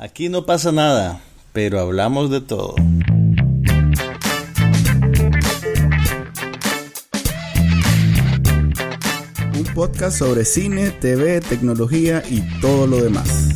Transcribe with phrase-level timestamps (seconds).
[0.00, 1.18] Aquí no pasa nada,
[1.52, 2.76] pero hablamos de todo.
[9.56, 13.48] Un podcast sobre cine, TV, tecnología y todo lo demás.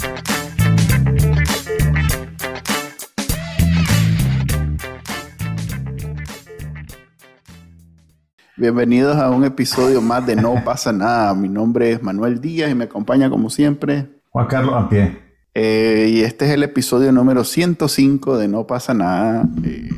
[8.57, 11.35] Bienvenidos a un episodio más de No pasa nada.
[11.35, 15.32] Mi nombre es Manuel Díaz y me acompaña como siempre Juan Carlos Ampie.
[15.55, 19.47] Eh, y este es el episodio número 105 de No pasa nada.
[19.65, 19.91] Eh,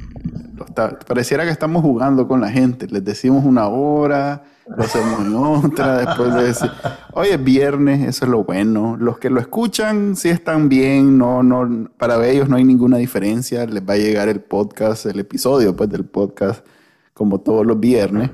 [1.07, 2.89] pareciera que estamos jugando con la gente.
[2.89, 6.69] Les decimos una hora, lo hacemos en otra, después de
[7.13, 8.97] hoy es viernes, eso es lo bueno.
[8.99, 13.65] Los que lo escuchan sí están bien, no, no, para ellos no hay ninguna diferencia.
[13.67, 16.67] Les va a llegar el podcast, el episodio pues, del podcast,
[17.13, 18.31] como todos los viernes.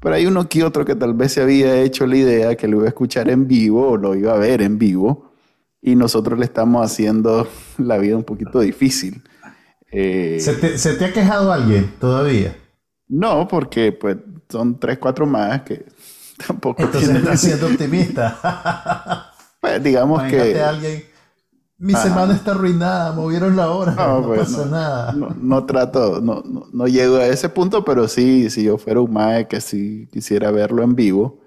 [0.00, 2.78] Pero hay uno que otro que tal vez se había hecho la idea que lo
[2.78, 5.33] iba a escuchar en vivo o lo iba a ver en vivo
[5.84, 7.46] y nosotros le estamos haciendo
[7.78, 9.22] la vida un poquito difícil.
[9.92, 10.54] Eh, ¿Se,
[10.94, 12.56] te, ha quejado alguien todavía?
[13.06, 14.16] No, porque pues
[14.48, 15.84] son tres, cuatro más que
[16.46, 19.30] tampoco Entonces estás siendo optimista.
[19.60, 20.60] pues digamos que...
[20.60, 21.04] alguien,
[21.76, 25.12] mi semana está arruinada, movieron la hora, no, no pues, pasa nada.
[25.12, 29.48] No, trato, no, no, llego a ese punto, pero sí, si yo fuera un mae
[29.48, 31.40] que sí quisiera verlo en vivo,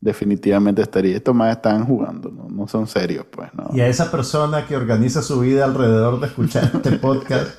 [0.00, 1.16] definitivamente estaría.
[1.16, 2.68] Estos más están jugando, ¿no?
[2.68, 3.52] son serios, pues.
[3.54, 3.70] ¿no?
[3.72, 7.50] Y a esa persona que organiza su vida alrededor de escuchar este podcast,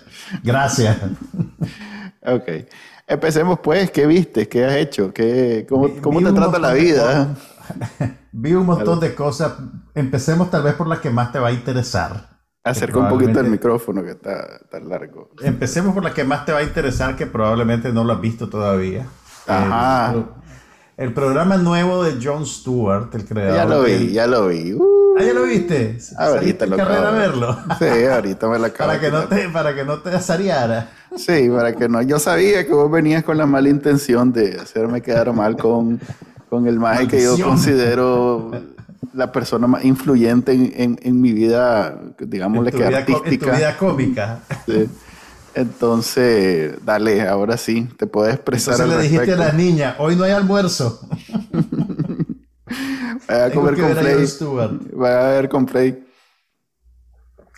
[0.44, 0.98] gracias.
[2.26, 2.50] ok.
[3.08, 4.48] Empecemos pues, ¿qué viste?
[4.48, 5.12] ¿Qué has hecho?
[5.12, 7.36] ¿Qué, ¿Cómo, cómo te trata la vida?
[8.32, 9.54] Vi un montón de cosas.
[9.96, 12.40] Empecemos tal vez por la que más te va a interesar.
[12.64, 15.32] Acerca un poquito el micrófono que está tan largo.
[15.42, 18.48] Empecemos por la que más te va a interesar, que probablemente no lo has visto
[18.48, 19.08] todavía.
[19.48, 20.14] Ajá.
[20.14, 20.26] Eh,
[21.00, 23.56] el programa nuevo de Jon Stewart, el creador.
[23.56, 24.78] Ya lo vi, ya lo vi.
[25.18, 25.98] ah, ya lo viste.
[26.18, 27.58] Ahorita lo acabo a verlo.
[27.80, 28.90] Sí, ahorita me la acabo.
[28.90, 30.90] para que no te, para que no te asariara.
[31.16, 32.02] Sí, para que no.
[32.02, 36.02] Yo sabía que vos venías con la mala intención de hacerme quedar mal con,
[36.50, 38.52] con el maje que yo considero
[39.14, 43.46] la persona más influyente en, en, mi vida, digámosle que artística.
[43.46, 44.40] En tu vida cómica.
[44.66, 44.90] Sí.
[45.60, 48.76] Entonces, dale, ahora sí, te puedes expresar.
[48.76, 51.02] Entonces le dijiste a las niñas, hoy no hay almuerzo.
[53.28, 54.26] Vaya a comer con Play.
[54.94, 56.08] Vaya a ver con Play.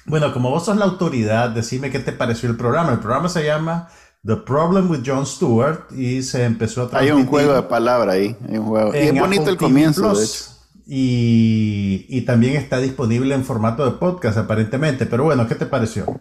[0.07, 2.91] Bueno, como vos sos la autoridad, decime qué te pareció el programa.
[2.91, 3.87] El programa se llama
[4.25, 7.15] The Problem with Jon Stewart y se empezó a transmitir.
[7.15, 8.95] Hay un juego de palabra ahí, hay un juego.
[8.95, 10.45] Y es bonito el comienzo, de hecho.
[10.87, 15.05] Y, y también está disponible en formato de podcast, aparentemente.
[15.05, 16.19] Pero bueno, ¿qué te pareció?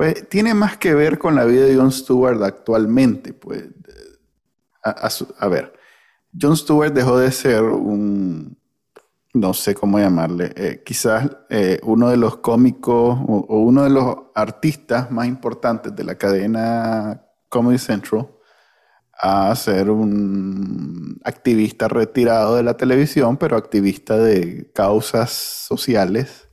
[0.00, 3.34] Pues tiene más que ver con la vida de Jon Stewart actualmente.
[3.34, 3.64] Pues,
[4.82, 5.74] a, ver,
[6.40, 8.56] Jon Stewart dejó de ser un,
[9.34, 14.16] no sé cómo llamarle, eh, quizás eh, uno de los cómicos o, uno de los
[14.34, 18.30] artistas más importantes de la cadena Comedy Central
[19.12, 26.48] a ser un activista retirado de la televisión, pero activista de causas sociales.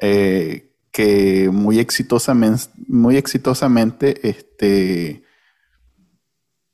[0.00, 5.24] Eh, que muy exitosamente, muy exitosamente este,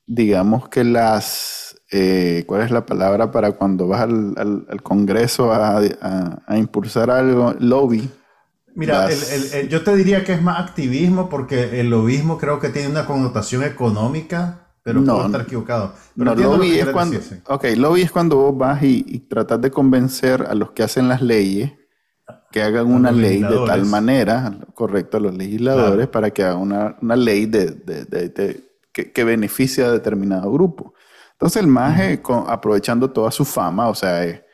[0.07, 5.81] digamos que las, eh, ¿cuál es la palabra para cuando vas al, Congreso a,
[6.55, 7.55] impulsar algo?
[7.61, 8.11] Lobby.
[8.75, 9.09] Mira,
[9.71, 13.65] yo te diría que es más activismo porque el lobismo creo que tiene una connotación
[13.65, 15.95] económica, pero no, puedo estar equivocado.
[16.15, 17.19] no, lobby es, cuando,
[17.77, 21.23] lobby es cuando vos vas y, y tratas de convencer a los que hacen las
[21.23, 21.80] leyes
[22.51, 26.59] que hagan una ley de tal manera, correcto, a los legisladores, para que hagan
[27.01, 30.95] una, ley de, que, beneficie a determinado grupo.
[31.33, 34.45] Entonces el MAGE, aprovechando toda su fama, o sea, eh,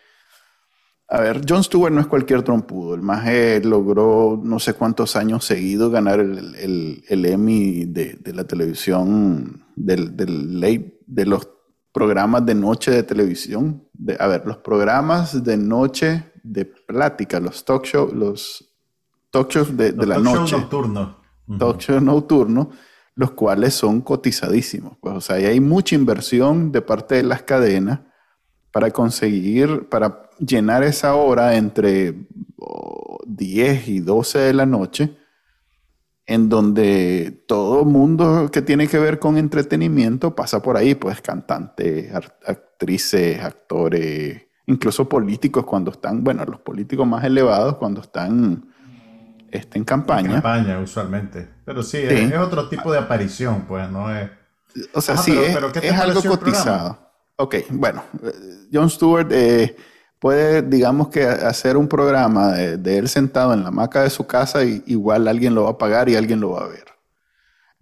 [1.09, 2.95] a ver, Jon Stewart no es cualquier trompudo.
[2.95, 10.17] El MAGE logró no sé cuántos años seguidos ganar el, Emmy de, la televisión, del,
[10.17, 10.61] del,
[11.07, 11.49] de los
[11.93, 13.89] programas de noche de televisión.
[13.93, 18.73] De, a ver, los programas de noche de plática, los talk shows, los
[19.31, 20.57] talk shows de, la noche.
[20.57, 21.17] Nocturno.
[21.59, 22.69] Talk shows nocturnos,
[23.15, 24.97] los cuales son cotizadísimos.
[25.01, 28.01] Pues, o sea, hay mucha inversión de parte de las cadenas
[28.71, 32.15] para conseguir, para llenar esa hora entre
[33.27, 35.17] 10 y 12 de la noche,
[36.27, 42.13] en donde todo mundo que tiene que ver con entretenimiento pasa por ahí, pues cantantes,
[42.45, 48.67] actrices, actores, incluso políticos cuando están, bueno, los políticos más elevados cuando están
[49.51, 50.27] este, en campaña.
[50.27, 51.49] En campaña, usualmente.
[51.65, 54.31] Pero sí, Es, otro tipo de aparición, pues, no es...
[54.93, 56.99] O sea, sí, es, algo cotizado.
[57.37, 58.03] Ok, bueno,
[58.73, 59.75] Jon Stewart, eh,
[60.19, 64.65] puede, digamos que hacer un programa de, él sentado en la hamaca de su casa
[64.65, 66.85] y igual alguien lo va a pagar y alguien lo va a ver.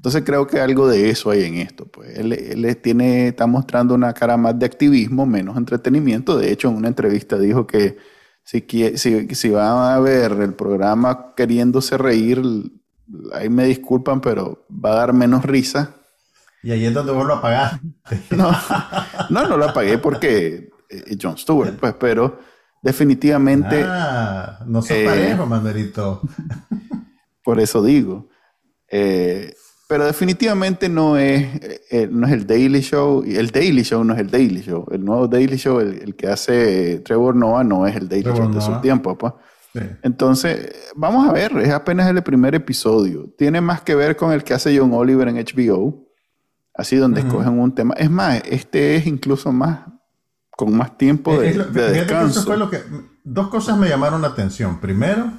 [0.04, 1.86] Entonces creo que algo de eso hay en esto.
[1.86, 6.36] Pues él, tiene, está mostrando una cara más de activismo, menos entretenimiento.
[6.36, 7.96] De hecho, en una entrevista dijo que
[8.42, 8.66] si,
[8.96, 12.42] si, si van a ver el programa queriéndose reír,
[13.32, 15.94] ahí me disculpan, pero va a dar menos risa.
[16.62, 17.80] Y ahí es donde vos lo apagaste.
[18.36, 18.52] no,
[19.30, 22.40] no, no lo apagué porque eh, John Stewart, pues, pero
[22.82, 23.82] definitivamente.
[23.82, 26.20] Ah, no se eh, parejo, Manuelito.
[27.42, 28.28] por eso digo.
[28.86, 29.54] Eh,
[29.88, 31.46] pero definitivamente no es,
[32.10, 33.22] no es el Daily Show.
[33.26, 34.86] El Daily Show no es el Daily Show.
[34.90, 38.60] El nuevo Daily Show, el, que hace Trevor Noah, no es el Daily Show de
[38.60, 39.34] su tiempo, pues.
[40.02, 43.28] Entonces, vamos a ver, es apenas el primer episodio.
[43.36, 46.06] Tiene más que ver con el que hace John Oliver en HBO,
[46.74, 47.94] así donde escogen un tema.
[47.94, 49.80] Es más, este es incluso más,
[50.50, 52.56] con más tiempo de, descanso.
[53.24, 54.80] dos cosas me llamaron la atención.
[54.80, 55.32] Primero,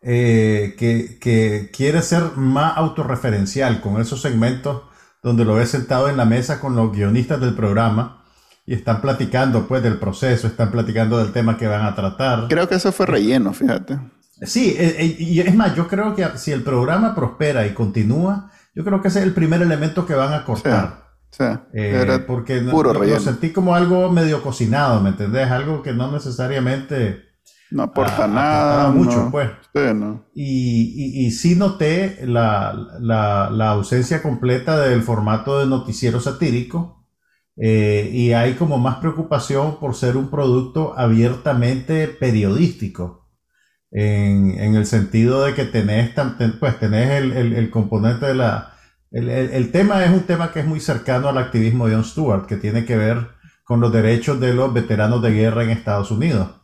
[0.00, 4.82] eh, que, quiere ser más autorreferencial con esos segmentos
[5.22, 8.24] donde lo ves sentado en la mesa con los guionistas del programa
[8.64, 12.48] y están platicando pues del proceso, están platicando del tema que van a tratar.
[12.48, 13.98] Creo que eso fue relleno, fíjate.
[14.42, 18.50] Sí, eh, eh, y es más, yo creo que si el programa prospera y continúa,
[18.74, 21.08] yo creo que ese es el primer elemento que van a cortar.
[21.30, 21.44] Sí,
[21.74, 25.50] eh, porque puro lo, sentí como algo medio cocinado, ¿me entendés?
[25.50, 27.27] Algo que no necesariamente...
[27.70, 28.90] No aporta nada.
[28.90, 29.50] mucho, pues.
[30.34, 36.98] Y, y, sí noté la, la, la ausencia completa del formato de noticiero satírico
[37.60, 43.28] eh, y hay como más preocupación por ser un producto abiertamente periodístico,
[43.90, 46.10] en, el sentido de que tenés,
[46.60, 48.74] pues tenés el, componente de la...
[49.10, 52.56] El, tema es un tema que es muy cercano al activismo de Jon Stewart, que
[52.56, 53.28] tiene que ver
[53.64, 56.57] con los derechos de los veteranos de guerra en Estados Unidos.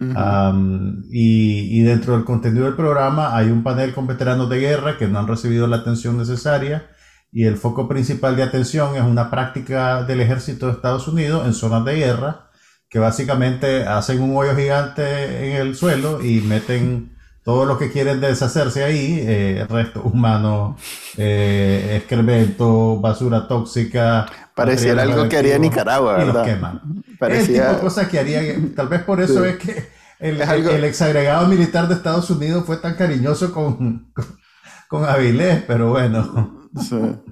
[0.00, 5.08] Y, y, dentro del contenido del programa hay un panel con veteranos de guerra que
[5.08, 6.88] no han recibido la atención necesaria
[7.32, 11.52] y el foco principal de atención es una práctica del ejército de Estados Unidos en
[11.52, 12.50] zonas de guerra,
[12.88, 17.17] que básicamente hacen un hoyo gigante en el suelo y meten
[17.48, 20.78] todo lo que quieren deshacerse ahí, eh, restos humanos,
[21.16, 24.26] eh, excremento, basura tóxica.
[24.54, 26.42] Pareciera algo que haría Nicaragua, ¿verdad?
[26.42, 26.82] Y queman.
[27.18, 27.40] Parecía...
[27.40, 28.42] El tipo de cosas que haría,
[28.76, 32.96] tal vez por eso es que el, el, exagregado militar de Estados Unidos fue tan
[32.96, 34.26] cariñoso con, con,
[34.86, 36.68] con Avilés, pero bueno.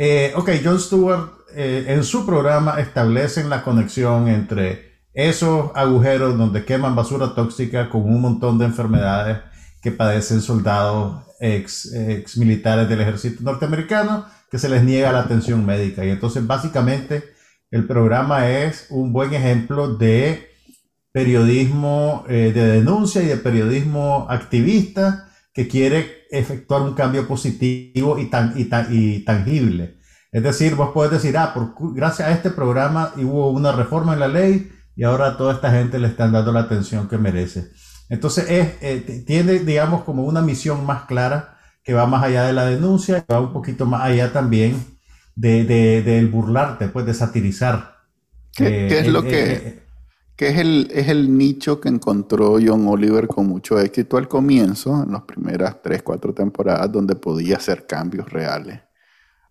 [0.00, 4.87] Eh, ok, John Stewart eh, en su programa establecen la conexión entre
[5.18, 9.38] esos agujeros donde queman basura tóxica con un montón de enfermedades
[9.82, 15.66] que padecen soldados ex, ex militares del ejército norteamericano que se les niega la atención
[15.66, 16.04] médica.
[16.04, 17.24] Y entonces básicamente
[17.72, 20.52] el programa es un buen ejemplo de
[21.10, 28.26] periodismo eh, de denuncia y de periodismo activista que quiere efectuar un cambio positivo y,
[28.26, 29.98] tan, y, y tangible.
[30.30, 34.20] Es decir, vos podés decir, ah, por, gracias a este programa hubo una reforma en
[34.20, 37.70] la ley y ahora a toda esta gente le están dando la atención que merece.
[38.08, 42.52] Entonces, es, eh, tiene, digamos, como una misión más clara que va más allá de
[42.52, 44.74] la denuncia, que va un poquito más allá también
[45.36, 47.94] de, de, burlarte, pues de satirizar.
[48.52, 49.52] ¿Qué, es eh, lo que...
[49.52, 49.82] Eh,
[50.34, 55.04] que es el, es el nicho que encontró John Oliver con mucho éxito al comienzo,
[55.04, 58.80] en las primeras tres, cuatro temporadas, donde podía hacer cambios reales.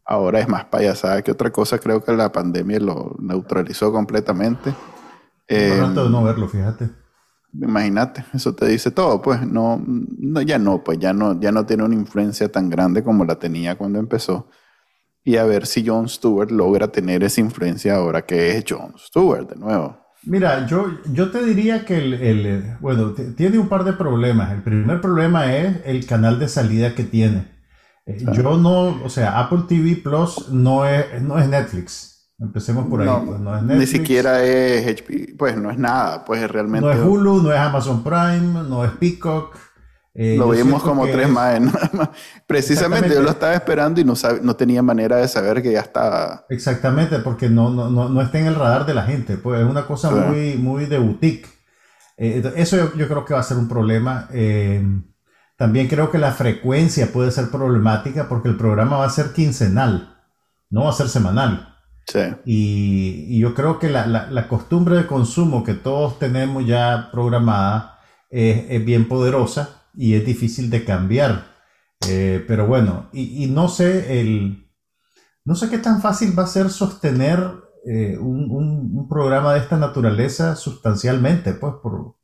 [0.05, 4.73] Ahora es más payasada que otra cosa, creo que la pandemia lo neutralizó completamente.
[5.47, 6.89] Eh, de no verlo, fíjate.
[7.53, 11.65] Imagínate, eso te dice todo, pues no, no, ya no, pues ya no, ya no
[11.65, 14.49] tiene una influencia tan grande como la tenía cuando empezó.
[15.23, 19.49] Y a ver si Jon Stewart logra tener esa influencia ahora que es Jon Stewart
[19.49, 19.97] de nuevo.
[20.23, 24.51] Mira, yo, yo te diría que el, bueno, tiene un par de problemas.
[24.51, 27.47] El primer problema es el canal de salida que tiene.
[28.05, 32.16] Eh, yo no, o sea, Apple TV Plus no es, no es Netflix.
[32.39, 33.07] Empecemos por ahí.
[33.07, 33.79] No, pues, no es Netflix.
[33.79, 36.85] Ni siquiera es HP, pues no es nada, pues realmente.
[36.85, 39.55] No es Hulu, no es Amazon Prime, no es Peacock.
[40.19, 41.59] Eh, lo vimos como tres más.
[42.47, 46.45] Precisamente yo lo estaba esperando y no, no tenía manera de saber que ya estaba.
[46.49, 49.37] Exactamente, porque no, no, no, está en el radar de la gente.
[49.37, 51.47] Pues es una cosa muy, muy de boutique.
[52.17, 54.27] Eh, eso yo, creo que va a ser un problema.
[54.31, 54.83] Eh,
[55.55, 60.17] también creo que la frecuencia puede ser problemática porque el programa va a ser quincenal,
[60.71, 61.76] no va a ser semanal.
[62.07, 62.19] Sí.
[62.45, 67.99] Y, yo creo que la, la, la, costumbre de consumo que todos tenemos ya programada
[68.29, 71.57] es bien poderosa y es difícil de cambiar.
[72.07, 74.63] Eh, pero bueno, y, no sé el...
[75.43, 77.39] No sé qué tan fácil va a ser sostener
[77.85, 82.15] eh, un, programa de esta naturaleza sustancialmente, pues, por,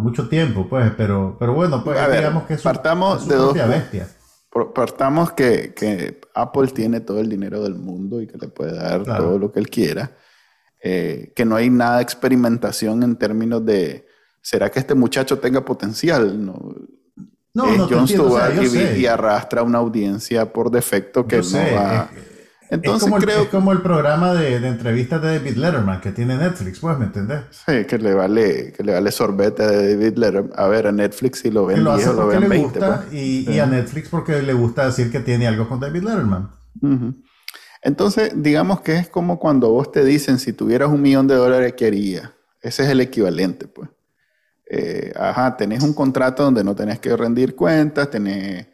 [0.00, 4.08] mucho tiempo, pues, pero, pero bueno, pues digamos que es, partamos de dos, bestia.
[4.50, 9.38] Partamos que, Apple tiene todo el dinero del mundo y que le puede dar todo
[9.38, 10.16] lo que él quiera.
[10.80, 14.06] Eh, que no hay nada de experimentación en términos de,
[14.40, 16.44] ¿será que este muchacho tenga potencial?
[16.44, 16.74] No,
[17.52, 18.62] no, no John Stewart
[18.96, 22.10] y, arrastra una audiencia por defecto que no va...
[22.70, 23.42] Entonces es como, creo...
[23.42, 27.40] es como el programa de, entrevistas de David Letterman que tiene Netflix, pues, ¿me entendés?
[27.50, 30.52] Sí, que le vale, que le vale sorbete a David Letterman.
[30.54, 32.78] A ver, a Netflix si lo ven lo 10 o lo ven le 20.
[32.78, 33.12] Gusta, pues.
[33.14, 36.50] y, a Netflix porque le gusta decir que tiene algo con David Letterman.
[37.82, 41.74] Entonces, digamos que es como cuando vos te dicen, si tuvieras un millón de dólares,
[41.76, 42.30] ¿qué harías?
[42.60, 43.88] Ese es el equivalente, pues.
[44.70, 48.66] Eh, ajá, tenés un contrato donde no tenés que rendir cuentas, tenés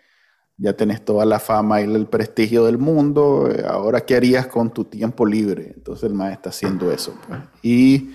[0.57, 4.71] ya tenés toda la fama y el prestigio del mundo, eh, ahora qué harías con
[4.71, 5.73] tu tiempo libre.
[5.75, 7.15] Entonces el maestro está haciendo eso.
[7.27, 7.41] Pues.
[7.63, 8.15] Y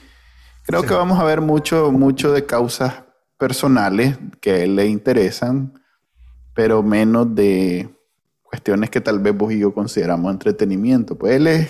[0.63, 3.03] creo que vamos a ver mucho, mucho de causas
[3.37, 5.73] personales que a él le interesan,
[6.53, 7.89] pero menos de
[8.43, 11.17] cuestiones que tal vez vos y yo consideramos entretenimiento.
[11.17, 11.69] Pues él es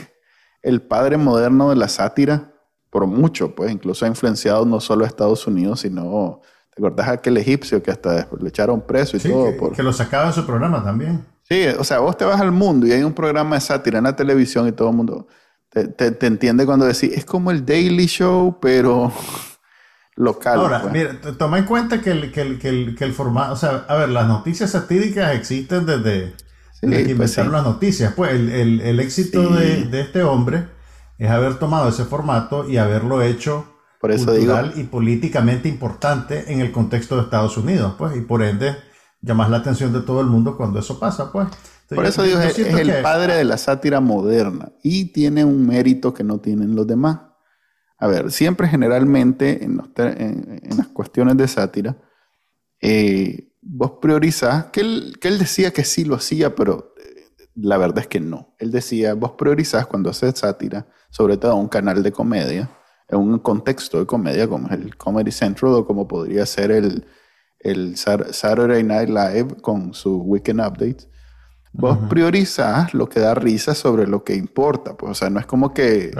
[0.62, 2.54] el padre moderno de la sátira
[2.90, 6.42] por mucho, pues incluso ha influenciado no solo a Estados Unidos, sino
[6.80, 9.70] ¿Te acordás aquel egipcio que hasta le echaron preso y todo?
[9.70, 11.26] Que, que lo sacaba en su programa también.
[11.44, 14.06] Sí, o sea, vos te vas al mundo y hay un programa de sátira en
[14.06, 15.28] la televisión y todo el mundo
[15.70, 19.12] te, entiende cuando decís, es como el Daily Show, pero
[20.16, 20.60] local.
[20.60, 20.94] Ahora, pues.
[20.94, 24.10] mira, toma en cuenta que el, que, el, que, el, formato, o sea, a ver,
[24.10, 26.34] las noticias satíricas existen desde,
[26.80, 28.14] que pues inventaron las noticias.
[28.16, 30.66] Pues el, el éxito de, de este hombre
[31.18, 33.66] es haber tomado ese formato y haberlo hecho
[34.00, 38.41] por eso cultural y políticamente importante en el contexto de Estados Unidos, pues, y por
[38.41, 38.75] ende
[39.22, 41.50] llamas la atención de todo el mundo cuando eso pasa, pues.
[41.89, 46.24] por eso digo, es, el padre de la sátira moderna y tiene un mérito que
[46.24, 47.20] no tienen los demás.
[47.98, 51.98] A ver, siempre generalmente en, las cuestiones de sátira,
[52.79, 57.25] eh, vos priorizás, que él, que él decía que sí lo hacía, pero eh,
[57.56, 58.56] la verdad es que no.
[58.58, 62.70] Él decía, vos priorizás cuando haces sátira, sobre todo un canal de comedia,
[63.10, 67.06] en un contexto de comedia como es el Comedy Central o como podría ser el,
[67.60, 71.10] el Saturday Night Live con su Weekend Updates,
[71.72, 74.96] vos priorizás lo que da risa sobre lo que importa.
[74.96, 76.12] Pues, o sea, no es como que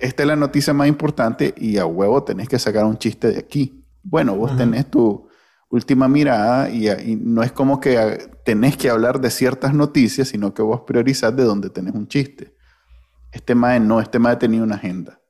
[0.00, 3.38] esta es la noticia más importante y a huevo tenés que sacar un chiste de
[3.38, 3.84] aquí.
[4.02, 5.28] Bueno, vos tenés tu
[5.70, 10.62] última mirada y, no es como que tenés que hablar de ciertas noticias, sino que
[10.62, 12.54] vos priorizás de dónde tenés un chiste.
[13.32, 15.20] Este mae no, este mae tenía una agenda.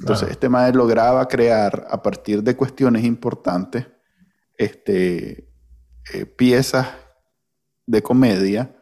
[0.00, 3.86] Entonces, este maestro lograba crear a partir de cuestiones importantes
[4.56, 5.48] este,
[6.12, 6.88] eh, piezas
[7.86, 8.76] de comedia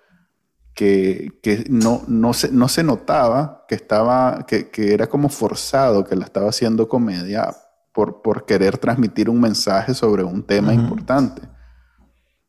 [0.75, 1.31] que,
[1.69, 6.49] no, no, se, no se notaba que, estaba, que, era como forzado que la estaba
[6.49, 7.55] haciendo comedia
[7.93, 11.43] por, por querer transmitir un mensaje sobre un tema importante.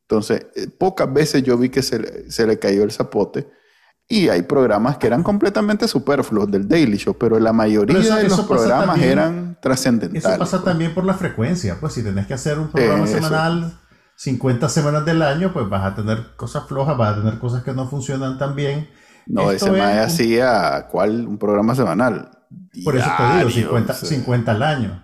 [0.03, 3.49] Entonces, eh, pocas veces yo vi que se, se le cayó el zapote
[4.07, 8.41] y hay programas que eran completamente superfluos del Daily Show, pero la mayoría de los
[8.41, 10.25] programas eran trascendentales.
[10.25, 13.73] Eso pasa también por la frecuencia, pues si tenés que hacer un programa semanal
[14.15, 17.73] 50 semanas del año, pues vas a tener cosas flojas, vas a tener cosas que
[17.73, 18.89] no funcionan tan bien.
[19.25, 21.25] No, ese más hacía, ¿cuál?
[21.27, 22.29] Un programa semanal.
[22.83, 25.03] Por eso te digo, 50, 50 al año.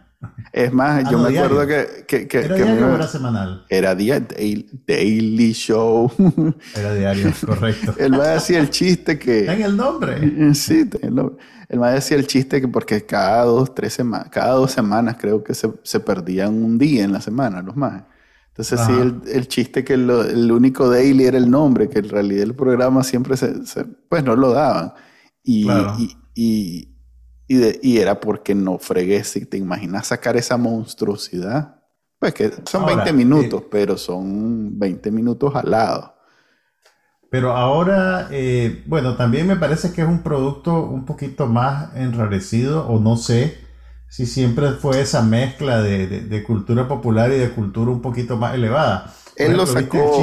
[0.51, 3.65] Es más, ah, yo me acuerdo que, que, que, ¿Era diario o era semanal?
[3.69, 4.19] Era día,
[4.85, 6.11] daily, show.
[6.75, 7.95] Era diario, correcto.
[7.97, 9.45] Él me decía el chiste que...
[9.45, 10.53] en el nombre.
[10.55, 11.37] Sí, el nombre.
[11.69, 15.43] Él me decía el chiste que porque cada dos, tres semanas, cada dos semanas creo
[15.43, 18.03] que se, se perdían un día en la semana los más.
[18.49, 22.43] Entonces sí, el, el, chiste que el único daily era el nombre, que en realidad
[22.43, 23.53] el programa siempre se,
[24.09, 24.93] pues no lo daban.
[25.43, 26.88] y, y y,
[27.49, 29.23] era porque no fregué.
[29.23, 31.81] Si te imaginas sacar esa monstruosidad,
[32.19, 36.15] pues que son 20 minutos, eh, pero son 20 minutos al lado.
[37.31, 42.87] Pero ahora, eh, bueno, también me parece que es un producto un poquito más enrarecido,
[42.87, 43.57] o no sé
[44.09, 49.13] si siempre fue esa mezcla de, cultura popular y de cultura un poquito más elevada.
[49.35, 50.19] Él lo sacó.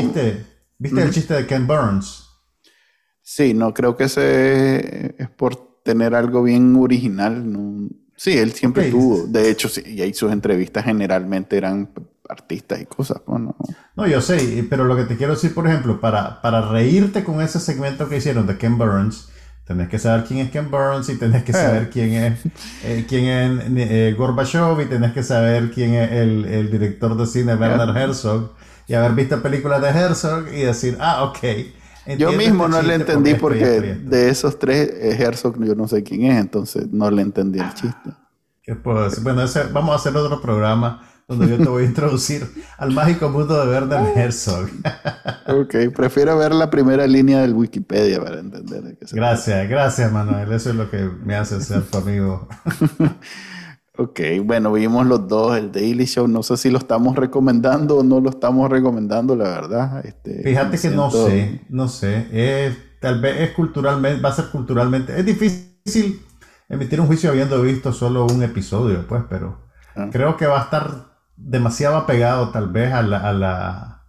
[0.78, 2.28] ¿Viste, el chiste, de Ken Burns?
[3.22, 7.50] Sí, no creo que ese es por tener algo bien original.
[7.50, 7.88] ¿no?
[8.16, 9.26] Sí, él siempre tuvo.
[9.26, 11.88] De hecho, sí, y ahí sus entrevistas generalmente eran
[12.28, 13.22] artistas y cosas.
[13.26, 13.56] ¿no?
[13.94, 17.40] no, yo sé, pero lo que te quiero decir, por ejemplo, para, para reírte con
[17.40, 19.28] ese segmento que hicieron de Ken Burns,
[19.64, 21.90] tenés que saber quién es Ken Burns y tenés que saber eh.
[21.92, 22.40] quién es,
[22.84, 27.26] eh, quién es eh, Gorbachev y tenés que saber quién es el, el director de
[27.26, 28.54] cine Werner Herzog
[28.88, 31.38] y haber visto películas de Herzog y decir, ah, ok
[32.18, 36.24] yo mismo no le entendí porque, de esos tres, eh, Herzog yo no sé quién
[36.24, 38.10] es, entonces no le entendí el chiste.
[38.62, 39.22] ¿Qué puedo decir?
[39.22, 42.46] Bueno, vamos a hacer otro programa donde yo te voy a introducir
[42.78, 44.68] al mágico mundo de Werner Herzog.
[45.46, 48.96] ok, prefiero ver la primera línea del Wikipedia para entender.
[49.12, 52.48] gracias, gracias Manuel, eso es lo que me hace ser tu amigo.
[53.98, 58.02] ok, bueno, vimos los dos, el Daily Show, no sé si lo estamos recomendando o
[58.02, 60.04] no lo estamos recomendando, la verdad.
[60.04, 65.18] Este, Fíjate que no sé, no sé, tal vez es culturalmente, va a ser culturalmente,
[65.18, 66.22] es difícil
[66.68, 69.58] emitir un juicio habiendo visto solo un episodio, pues, pero
[69.94, 70.08] ah.
[70.10, 74.02] creo que va a estar demasiado apegado tal vez a la, a la,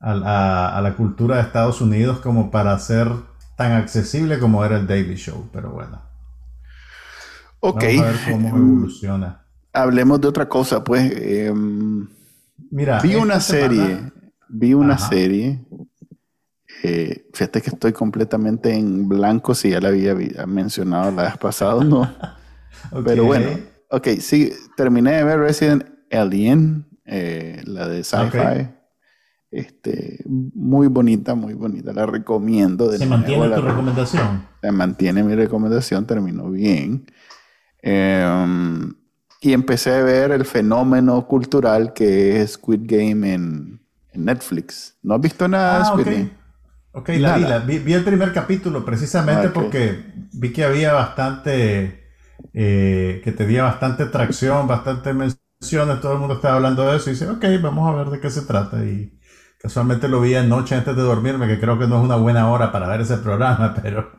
[0.00, 3.08] a, la, cultura de Estados Unidos como para ser
[3.56, 6.07] tan accesible como era el Daily Show, pero bueno.
[7.60, 7.84] Ok.
[7.84, 9.44] Vamos a ver cómo evoluciona.
[9.72, 11.12] Hablemos de otra cosa, pues.
[11.16, 12.08] Em,
[12.70, 14.12] Mira, vi una serie,
[14.48, 15.64] vi una serie.
[16.82, 20.14] Eh, fíjate que estoy completamente en blanco si ya la había,
[20.46, 22.08] mencionado la vez pasada, ¿no?
[23.04, 23.48] Pero bueno,
[23.90, 28.68] ok, sí, terminé de ver Resident Alien, eh, la de sci-fi.
[29.50, 31.92] Este, muy bonita, muy bonita.
[31.92, 32.92] La recomiendo.
[32.92, 34.46] ¿Se mantiene tu recomendación?
[34.60, 37.06] Se mantiene mi recomendación, terminó bien.
[37.82, 38.92] Em,
[39.40, 43.78] y empecé a ver el fenómeno cultural que es Squid Game en,
[44.14, 44.96] Netflix.
[45.00, 46.30] ¿No has visto nada de ah, Squid Game?
[46.90, 52.08] Ok, la vi, vi, el primer capítulo precisamente ah, porque vi que había bastante,
[52.52, 55.12] eh, que tenía bastante tracción, bastante
[56.00, 58.30] todo el mundo estaba hablando de eso y dice, ok, vamos a ver de qué
[58.30, 58.84] se trata.
[58.84, 59.17] Y
[59.58, 62.72] casualmente lo vi anoche antes de dormirme, que creo que no es una buena hora
[62.72, 64.10] para ver ese programa, pero...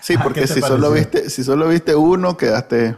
[0.00, 2.96] Sí, ah, porque si solo, viste, si solo viste uno, quedaste...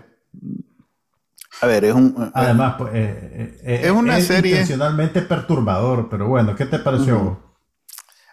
[1.63, 2.31] A ver, es un...
[2.33, 4.53] Además, pues, eh, eh, es una serie...
[4.53, 7.39] Intencionalmente perturbador, pero bueno, ¿qué te pareció?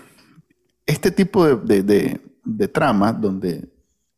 [0.87, 3.68] este tipo de, de, de, trama donde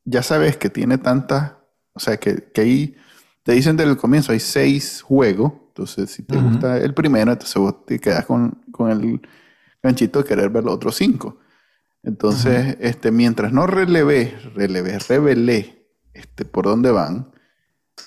[0.04, 1.52] ya sabes que tiene tantas,
[1.92, 2.96] o sea, que, que ahí
[3.42, 7.56] te dicen desde el comienzo, hay seis juegos, entonces si te gusta el primero, entonces
[7.56, 9.20] vos te quedas con, con el
[9.82, 11.38] ganchito de querer ver los otros cinco.
[12.02, 17.30] Entonces, este, mientras no relevé, relevé, revelé este, por dónde van,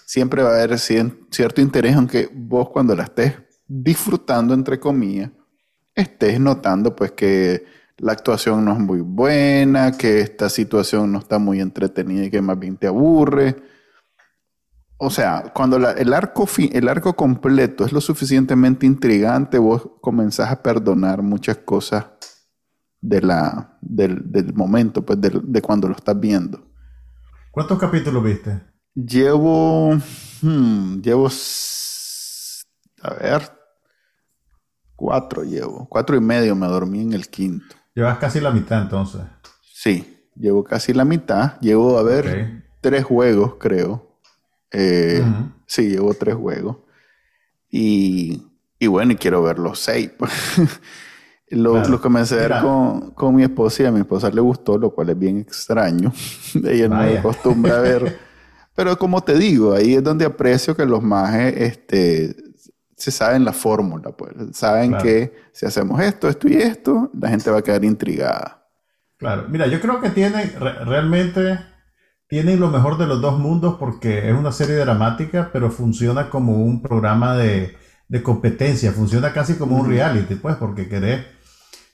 [0.05, 3.33] siempre va a haber cierto interés, aunque vos cuando la estés
[3.67, 5.31] disfrutando, entre comillas,
[5.93, 7.65] estés notando pues que
[7.97, 12.41] la actuación no es muy buena, que esta situación no está muy entretenida y que
[12.41, 13.55] más bien te aburre
[15.03, 20.63] o sea, cuando el, arco el arco completo es lo suficientemente intrigante, vos comenzás a
[20.63, 22.05] perdonar muchas cosas
[23.01, 26.65] de la, del, momento, pues de, cuando lo estás viendo.
[27.51, 28.61] ¿Cuántos capítulos viste?
[28.95, 29.95] Llevo,
[30.41, 31.29] hmm, llevo,
[33.01, 33.51] a ver,
[34.95, 37.75] cuatro llevo, cuatro y medio, me dormí en el quinto.
[37.93, 39.21] Llevas casi la mitad entonces.
[39.73, 44.12] Sí, llevo casi la mitad, llevo, a ver, tres juegos creo
[44.73, 45.23] eh,
[45.67, 46.77] sí, llevo tres juegos.
[47.69, 48.41] Y,
[48.87, 50.11] bueno, y quiero ver los seis.
[51.49, 52.53] lo, comencé a ver
[53.15, 56.11] con, mi esposa y a mi esposa le gustó, lo cual es bien extraño.
[56.63, 58.19] Ella no me acostumbra a ver.
[58.75, 62.35] Pero como te digo, ahí es donde aprecio que los mages este,
[62.97, 64.33] se saben la fórmula, pues.
[64.53, 68.67] Saben que si hacemos esto, esto y esto, la gente va a quedar intrigada.
[69.17, 70.45] Claro, mira, yo creo que tiene
[70.85, 71.59] realmente
[72.27, 76.57] tienen lo mejor de los dos mundos porque es una serie dramática, pero funciona como
[76.63, 77.77] un programa de,
[78.23, 81.25] competencia, funciona casi como un reality, pues, porque querés,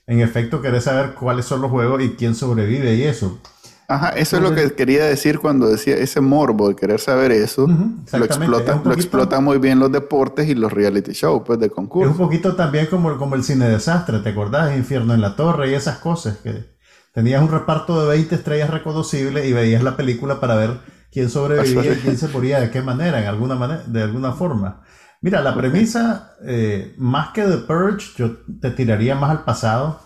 [0.06, 3.40] en efecto, querés saber cuáles son los juegos y quién sobrevive y eso.
[3.88, 7.66] Ajá, eso es lo que quería decir cuando decía ese morbo de querer saber eso.
[7.66, 12.08] lo, explota, lo explota muy bien los deportes y los reality shows pues, de concurso.
[12.08, 14.76] Es un poquito también como, como el cine desastre, ¿te acordás?
[14.76, 16.69] Infierno en la Torre y esas cosas que
[17.12, 21.92] Tenías un reparto de 20 estrellas reconocibles y veías la película para ver quién sobrevivía
[21.92, 24.82] y quién se moría de qué manera, en alguna manera, de alguna forma.
[25.20, 30.00] Mira, la premisa, eh, más que The Purge, yo te tiraría más al pasado.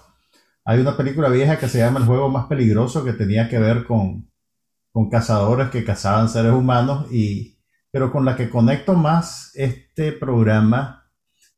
[0.65, 3.85] Hay una película vieja que se llama El juego más peligroso que tenía que ver
[3.85, 4.31] con,
[4.91, 7.55] con cazadores que cazaban seres humanos y
[7.95, 11.09] pero con la que conecto más este programa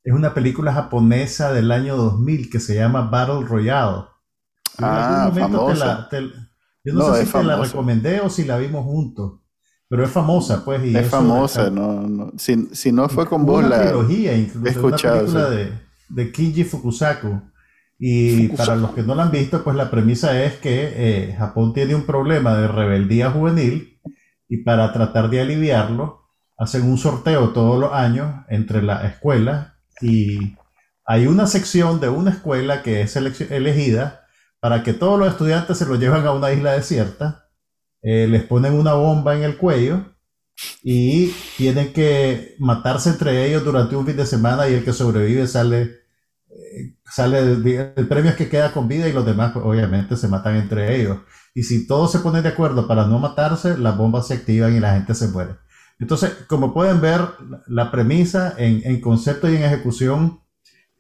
[0.05, 4.05] es una película japonesa del año 2000 que se llama Battle Royale.
[4.81, 6.09] Ah, famosa.
[6.85, 9.41] yo no, sé si te la recomendé o si la vimos juntos.
[9.89, 10.85] Pero es famosa, pues.
[10.85, 12.33] Y es famosa, no, no.
[12.37, 13.83] Si, si, no fue con vos, la.
[13.83, 15.73] Trilogía, incluso, he una película de,
[16.09, 17.41] de Kinji Fukusaku.
[17.99, 21.73] Y para los que no la han visto, pues la premisa es que eh, Japón
[21.73, 24.01] tiene un problema de rebeldía juvenil
[24.49, 26.25] y para tratar de aliviarlo,
[26.59, 30.57] hacen un sorteo todos los años entre las escuelas y
[31.07, 34.26] hay una sección de una escuela que es elegida
[34.61, 37.49] para que todos los estudiantes se lo lleven a una isla desierta,
[38.03, 40.17] eh, les ponen una bomba en el cuello
[40.83, 45.47] y tienen que matarse entre ellos durante un fin de semana y el que sobrevive
[45.47, 46.07] sale
[47.05, 50.57] sale el premio es que queda con vida y los demás pues, obviamente se matan
[50.57, 51.19] entre ellos.
[51.55, 54.81] Y si todos se ponen de acuerdo para no matarse, las bombas se activan y
[54.81, 55.57] la gente se muere.
[55.99, 57.21] Entonces, como pueden ver,
[57.67, 60.41] la premisa en, concepto y en ejecución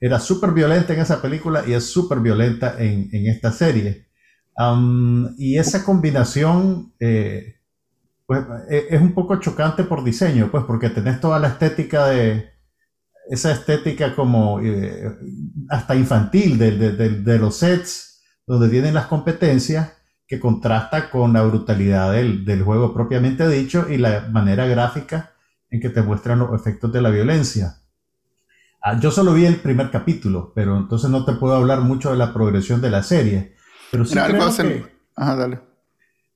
[0.00, 4.08] era súper violenta en esa película y es súper violenta en, esta serie.
[5.38, 7.56] y esa combinación eh,
[8.26, 12.56] pues, e, es un poco chocante por diseño, pues porque tenés toda la estética de,
[13.28, 15.16] esa estética como eh,
[15.68, 19.92] hasta infantil de, los sets donde tienen las competencias
[20.26, 25.32] que contrasta con la brutalidad del, juego propiamente dicho y la manera gráfica
[25.70, 27.76] en que te muestran los efectos de la violencia.
[28.88, 32.16] Ah, yo solo vi el primer capítulo, pero entonces no te puedo hablar mucho de
[32.16, 33.56] la progresión de la serie.
[33.90, 34.86] Pero sí, creo, que,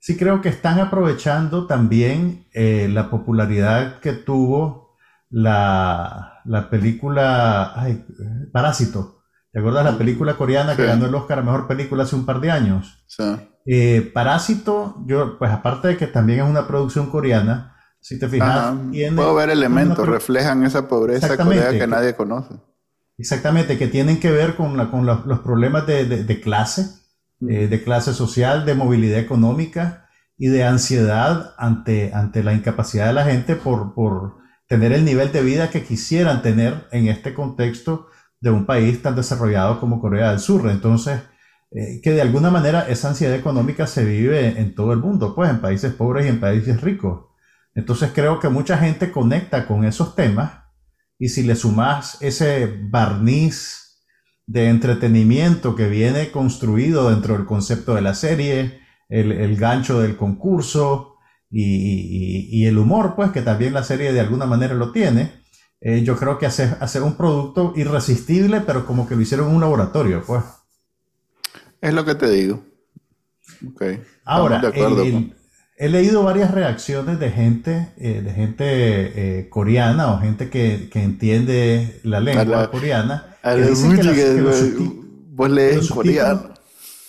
[0.00, 4.96] sí creo que están aprovechando también eh, la popularidad que tuvo
[5.30, 8.04] la, la película ay,
[8.52, 9.22] Parásito.
[9.52, 12.40] ¿Te acuerdas la película coreana que ganó el Oscar a Mejor Película hace un par
[12.40, 13.04] de años?
[13.06, 13.22] Sí.
[13.64, 18.74] Eh, Parásito, yo, pues aparte de que también es una producción coreana, si te fijas,
[19.14, 22.54] puedo ver elementos, reflejan esa pobreza coreana que nadie conoce.
[23.18, 26.88] Exactamente, que tienen que ver con, la, con los, problemas de, de, clase,
[27.40, 27.50] mm.
[27.50, 30.08] eh, de clase social, de movilidad económica
[30.38, 35.32] y de ansiedad ante, ante la incapacidad de la gente por, por tener el nivel
[35.32, 38.06] de vida que quisieran tener en este contexto
[38.40, 40.70] de un país tan desarrollado como Corea del Sur.
[40.70, 41.20] Entonces,
[41.72, 45.50] eh, que de alguna manera esa ansiedad económica se vive en todo el mundo, pues
[45.50, 47.29] en países pobres y en países ricos.
[47.74, 50.64] Entonces creo que mucha gente conecta con esos temas
[51.18, 54.04] y si le sumas ese barniz
[54.46, 60.16] de entretenimiento que viene construido dentro del concepto de la serie, el, el gancho del
[60.16, 61.10] concurso,
[61.50, 65.42] y, el humor, pues, que también la serie de alguna manera lo tiene,
[65.80, 69.56] eh, yo creo que hace, hace un producto irresistible, pero como que lo hicieron en
[69.56, 70.44] un laboratorio, pues.
[71.80, 72.62] Es lo que te digo.
[74.24, 74.60] Ahora,
[75.80, 82.02] he leído varias reacciones de gente, eh, de gente eh, coreana o gente que, entiende
[82.04, 83.34] la lengua coreana.
[83.42, 84.44] que dicen que,
[85.30, 86.50] vos lees coreano.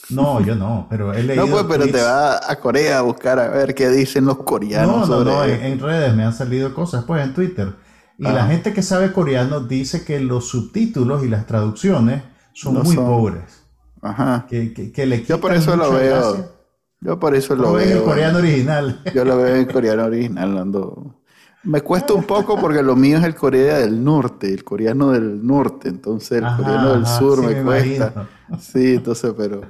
[0.09, 1.45] No, yo no, pero he leído.
[1.45, 5.09] No, pues, pero te va a Corea a buscar a ver qué dicen los coreanos.
[5.09, 7.73] No, no, no, en, redes me han salido cosas, pues en Twitter.
[8.17, 12.95] Y la gente que sabe coreano dice que los subtítulos y las traducciones son muy
[12.95, 13.65] pobres.
[14.01, 14.45] Ajá.
[14.47, 16.60] Que, que, le yo por eso lo veo.
[17.01, 17.99] Yo por eso lo, veo.
[17.99, 19.01] en coreano original.
[19.13, 20.57] Yo lo veo en coreano original.
[20.57, 21.15] Ando...
[21.63, 25.45] Me cuesta un poco porque lo mío es el Corea del Norte, el coreano del
[25.45, 28.27] norte, entonces el coreano del sur me, cuesta.
[28.59, 29.61] Sí, entonces, pero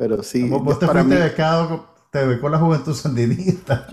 [0.00, 0.48] pero sí.
[0.48, 3.86] Vos te para fuiste becado, te becó la juventud sandinista.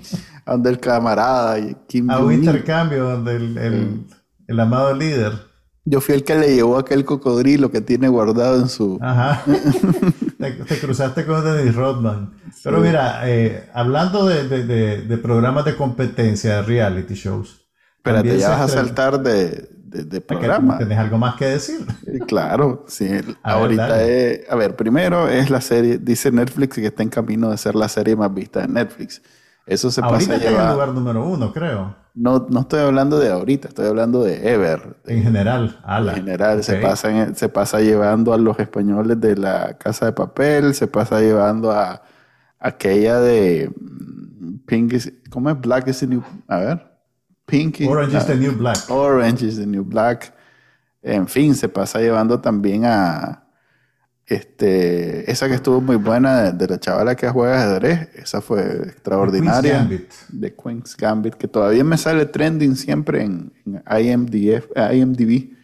[0.46, 4.06] donde el camarada y Kim A un intercambio donde el,
[4.46, 5.32] el, amado líder.
[5.84, 9.00] Yo fui el que le llevó aquel cocodrilo que tiene guardado en su.
[9.02, 9.42] Ajá.
[10.38, 12.32] te, cruzaste con Dennis Rodman.
[12.62, 17.66] Pero mira, eh, hablando de, de, de, programas de competencia, de reality shows.
[17.96, 20.78] Espérate, ya vas a saltar de, de, programa.
[20.78, 21.84] ¿Tenés algo más que decir?
[22.26, 23.08] Claro, sí.
[23.42, 27.58] ahorita es, a ver, primero es la serie, dice Netflix que está en camino de
[27.58, 29.20] ser la serie más vista de Netflix.
[29.68, 30.66] Eso se ahorita pasa a llevar.
[30.66, 31.94] en lugar número uno, creo.
[32.14, 34.96] No, no estoy hablando de ahorita, estoy hablando de Ever.
[35.06, 36.12] En general, ala.
[36.12, 40.74] En general, se, pasa, se pasa llevando a los españoles de la Casa de Papel,
[40.74, 42.02] se pasa llevando a
[42.58, 44.94] aquella de mm, Pink
[45.30, 45.60] ¿cómo es?
[45.60, 46.88] Black is the New, a ver.
[47.44, 47.86] Pinky.
[47.86, 48.90] Orange is the New Black.
[48.90, 50.32] Orange is the New Black.
[51.02, 53.44] En fin, se pasa llevando también a,
[54.28, 59.78] Este, esa que estuvo muy buena de, la chavala que juega ajedrez, esa fue extraordinaria.
[59.78, 60.12] Gambit.
[60.28, 65.56] De Queen's Gambit, que todavía me sale trending siempre en, IMDb.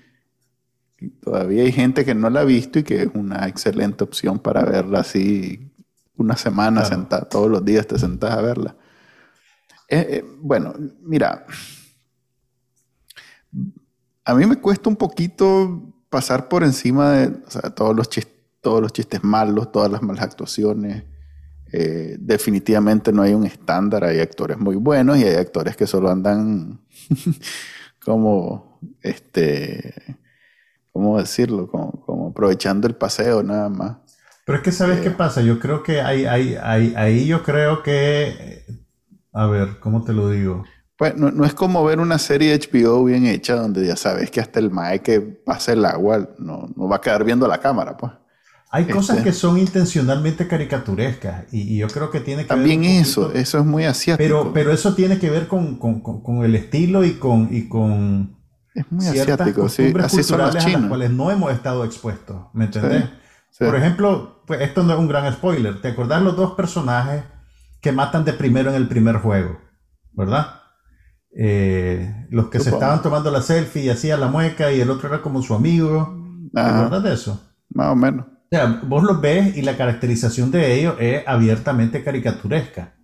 [0.98, 4.38] Y todavía hay gente que no la ha visto y que es una excelente opción
[4.38, 5.70] para verla así
[6.16, 8.76] una semana sentada, todos los días te sentás a verla.
[9.88, 10.72] Eh, eh, bueno,
[11.02, 11.44] mira,
[14.24, 17.28] a mí me cuesta un poquito pasar por encima de
[17.74, 18.33] todos, los chistes,
[18.64, 21.04] todos los chistes malos, todas las malas actuaciones.
[21.72, 26.10] Eh, definitivamente no hay un estándar, hay actores muy buenos y hay actores que solo
[26.10, 26.80] andan
[28.04, 29.94] como, este,
[30.92, 31.68] ¿cómo decirlo?
[31.68, 33.98] Como, aprovechando el paseo nada más.
[34.46, 37.82] Pero es que sabes qué pasa, yo creo que hay, hay, hay, ahí yo creo
[37.82, 38.64] que,
[39.32, 40.64] a ver, ¿cómo te lo digo?
[40.96, 44.60] Pues no, es como ver una serie HBO bien hecha donde ya sabes que hasta
[44.60, 48.12] el mae que pasa el agua no, no va a quedar viendo la cámara, pues.
[48.74, 53.02] Hay cosas este que son intencionalmente caricaturescas y, yo creo que tiene que También ver
[53.02, 54.18] eso, eso es muy asiático.
[54.18, 58.36] Pero, pero eso tiene que ver con, con, con, el estilo y con, y con
[58.74, 59.94] es muy asiático, sí.
[60.02, 60.74] Así son los chinos.
[60.74, 63.04] a las cuales no hemos estado expuestos, ¿me entendés?
[63.60, 65.80] Por ejemplo, pues esto no es un gran spoiler.
[65.80, 67.22] ¿Te acordás los dos personajes
[67.80, 69.60] que matan de primero en el primer juego?
[70.14, 70.62] ¿Verdad?
[71.36, 75.08] Eh, los que se estaban tomando la selfie y hacían la mueca y el otro
[75.08, 76.12] era como su amigo.
[76.52, 77.40] ¿Te acuerdas de eso?
[77.68, 78.33] Más o menos.
[78.44, 82.94] O sea, vos los ves y la caracterización de ellos es abiertamente caricaturesca.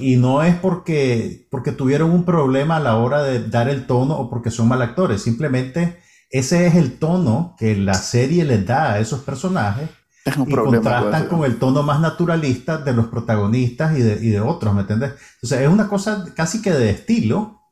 [0.00, 4.16] Y, no es porque, porque tuvieron un problema a la hora de dar el tono
[4.16, 5.22] o porque son mal actores.
[5.22, 5.98] Simplemente
[6.30, 9.88] ese es el tono que la serie les da a esos personajes
[10.26, 14.74] y contrastan con el tono más naturalista de los protagonistas y de, y de otros,
[14.74, 15.12] ¿me entiendes?
[15.42, 17.62] Sea, es una cosa casi que de estilo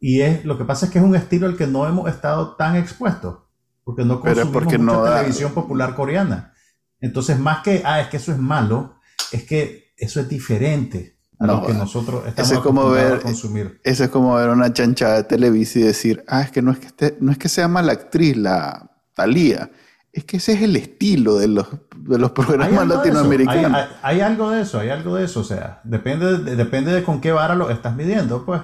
[0.00, 2.56] y es lo que pasa es que es un estilo al que no hemos estado
[2.56, 3.38] tan expuestos
[3.84, 6.54] porque no consumimos porque mucha televisión popular coreana.
[7.00, 8.96] Entonces, más que, ah, es que eso es malo,
[9.32, 13.80] es que eso es diferente a lo que nosotros estamos como ver, a consumir.
[13.82, 16.78] Eso es como ver una chanchada de televisión y decir, ah, es que no es
[16.78, 19.70] que, no es que sea mala actriz la Talía,
[20.12, 21.66] es que ese es el estilo de los,
[21.96, 23.88] de los programas latinoamericanos.
[24.02, 25.40] Hay, algo de eso, hay algo de eso.
[25.40, 28.60] O sea, depende de, depende de con qué vara lo estás midiendo, pues.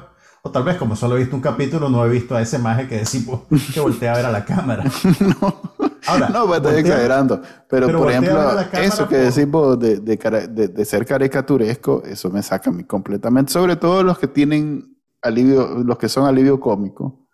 [0.49, 2.89] O tal vez, como solo he visto un capítulo, no he visto a ese maje
[2.89, 3.43] que decimos
[3.75, 4.85] que voltea a ver a la cámara.
[5.21, 5.61] no,
[6.07, 7.43] Ahora, no, pues, estoy exagerando.
[7.69, 12.73] Pero, por ejemplo, eso que decimos de, de, de, ser caricaturesco, eso me saca a
[12.73, 13.53] mí completamente.
[13.53, 17.27] Sobre todo los que tienen alivio, los que son alivio cómico.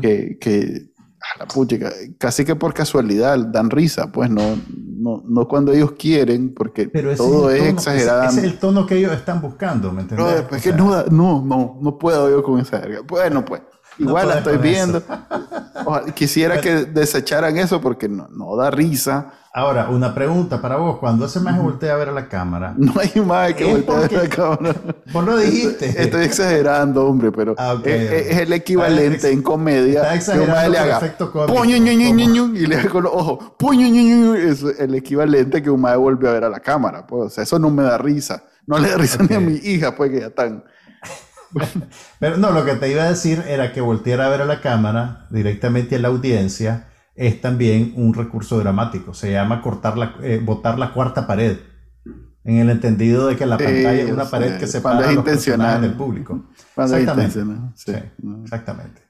[0.00, 0.89] que, que
[1.38, 1.76] la pucha,
[2.18, 7.50] casi que por casualidad dan risa, pues no, no, no cuando ellos quieren, porque todo
[7.50, 8.24] es, exagerado.
[8.24, 10.44] Ese, es el tono que ellos están buscando, ¿me entiendes?
[10.50, 13.00] No, que no, no, no, no puedo yo con esa verga.
[13.06, 13.62] Bueno, pues.
[13.98, 15.02] Igual la estoy viendo.
[16.14, 19.34] quisiera que desecharan eso porque no, no, da risa.
[19.52, 20.98] Ahora, una pregunta para vos.
[20.98, 22.74] Cuando ese maje voltea a ver a la cámara.
[22.78, 24.74] No hay más que voltea a ver a la cámara.
[25.12, 25.86] Vos lo dijiste.
[26.02, 31.00] Estoy exagerando, hombre, pero ah, es, el equivalente en comedia que un le haga
[31.46, 36.28] puño, y le haga con los ojos puño, es el equivalente que un maje vuelve
[36.28, 37.04] a ver a la cámara.
[37.06, 38.44] Pues, o sea, eso no me da risa.
[38.66, 40.62] No le da risa ni a mi hija, pues que ya están
[42.20, 44.60] Pero no, lo que te iba a decir era que voltear a ver a la
[44.60, 46.89] cámara directamente a la audiencia
[47.20, 49.12] es también un recurso dramático.
[49.12, 51.58] Se llama cortar la, eh, botar la cuarta pared.
[52.44, 55.82] En el entendido de que la pantalla es una pared que separa es los personajes
[55.82, 56.46] del público.
[56.78, 57.44] exactamente.
[57.74, 57.92] Sí.
[58.42, 59.02] exactamente.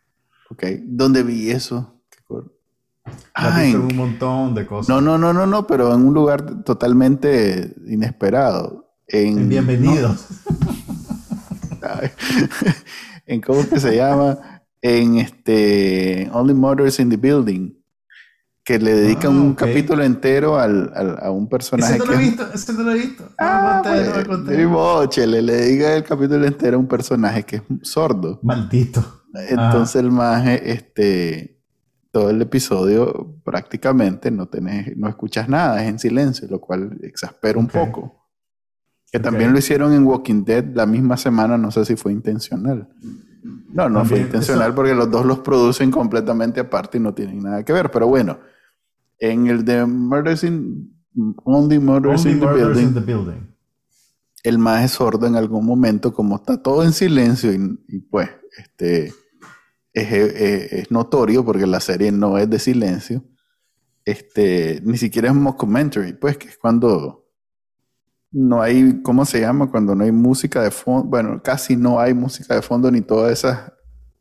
[0.50, 2.02] Ok, ¿dónde vi eso?
[3.32, 4.88] Ay, un montón de cosas.
[4.88, 8.92] No, no, no, no, no, pero en un lugar totalmente inesperado.
[9.06, 10.26] En, Bienvenidos.
[13.26, 17.79] en cómo que se llama, en este Only Motors in the Building,
[18.64, 21.94] que le dedican ah, un capítulo entero al, a un personaje.
[21.94, 23.24] Ese no lo he visto, ese no lo he visto.
[23.38, 28.38] Ah, pues, le, dedica el capítulo entero a un personaje que es sordo.
[28.42, 29.22] Maldito.
[29.32, 31.60] Entonces el maje, este,
[32.10, 37.58] todo el episodio prácticamente no tenés, no escuchas nada, es en silencio, lo cual exaspera
[37.58, 38.28] un poco.
[39.10, 42.88] Que también lo hicieron en Walking Dead la misma semana, no sé si fue intencional.
[43.42, 47.64] No, no fue intencional porque los dos los producen completamente aparte y no tienen nada
[47.64, 47.90] que ver.
[47.90, 48.38] Pero bueno,
[49.18, 50.92] en el de Murders in,
[51.44, 53.50] Only Murders, in, the building,
[54.42, 59.12] el más es sordo en algún momento, como está todo en silencio y, pues este,
[59.92, 63.24] es, notorio porque la serie no es de silencio.
[64.04, 67.29] Este, ni siquiera es un mockumentary, pues que es cuando
[68.32, 69.70] no hay, ¿cómo se llama?
[69.70, 73.32] Cuando no hay música de fondo, bueno, casi no hay música de fondo ni todas
[73.32, 73.72] esas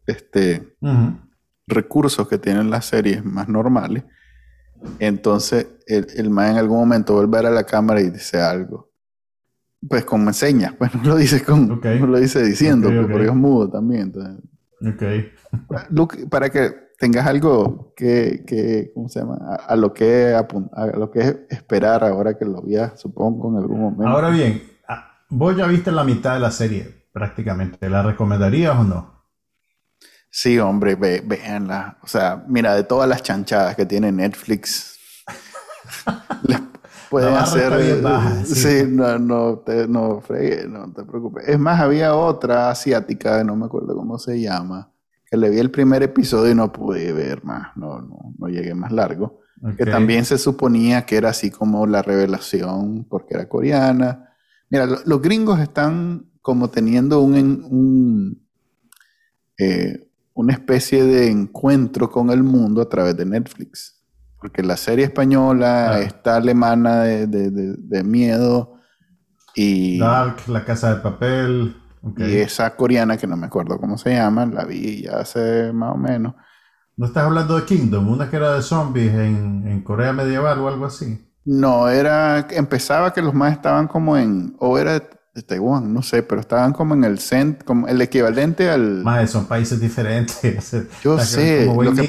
[0.08, 0.76] este,
[1.68, 4.04] recursos que tienen las series más normales.
[4.98, 8.90] Entonces, el, el man en algún momento vuelve a la cámara y dice algo.
[9.88, 13.70] Pues como enseña, pues no lo dice con, no lo dice diciendo, porque es mudo
[13.70, 14.12] también.
[14.14, 14.44] Entonces.
[16.30, 19.38] para que tengas algo que, que ¿cómo se llama?
[19.66, 24.08] A, lo que a, lo que esperar ahora que lo veas, supongo, en algún momento.
[24.08, 27.90] Ahora bien, ah, vos ya viste la mitad de la serie, prácticamente.
[27.90, 29.20] ¿La recomendarías o no?
[30.30, 31.98] Sí, hombre, ve, véanla.
[32.04, 35.00] O sea, mira, de todas las chanchadas que tiene Netflix,
[36.44, 36.60] les
[37.10, 38.04] pueden hacer.
[38.46, 41.48] sí, no, no, te, no fregue, no te preocupes.
[41.48, 44.92] Es más, había otra asiática, no me acuerdo cómo se llama,
[45.30, 48.74] que le vi el primer episodio y no pude ver más, no, no, no llegué
[48.74, 49.42] más largo.
[49.78, 54.34] Que también se suponía que era así como la revelación porque era coreana.
[54.70, 57.36] Mira, los gringos están como teniendo un,
[57.70, 58.48] un
[59.58, 64.02] eh, una especie de encuentro con el mundo a través de Netflix.
[64.40, 68.76] Porque la serie española, está alemana de, miedo
[69.54, 70.00] y...
[70.00, 71.76] Dark, La Casa de Papel.
[72.18, 75.94] Y esa coreana que no me acuerdo cómo se llama, la vi ya hace más
[75.94, 76.36] o menos.
[76.96, 78.08] ¿No estás hablando de Kingdom?
[78.10, 81.26] Una que era de zombies en, en Corea medieval o algo así.
[81.46, 82.48] No, era...
[82.52, 84.56] Empezaba que los más estaban como en...
[84.60, 85.02] O era
[85.34, 89.04] de Taiwán, no sé, pero estaban como en el cent, como el equivalente al.
[89.04, 90.76] Más, son países diferentes.
[91.04, 91.66] Yo sé.
[91.68, 92.08] Como lo que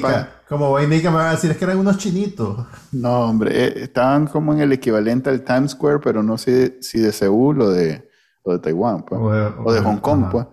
[0.49, 2.65] como me va a decir, es que eran unos chinitos.
[2.91, 6.99] No, hombre, eh, estaban como en el equivalente al Times Square, pero no sé si
[6.99, 8.10] de Seúl o de,
[8.43, 10.47] o de Taiwán, pues, o, de, Hong Kong, pues.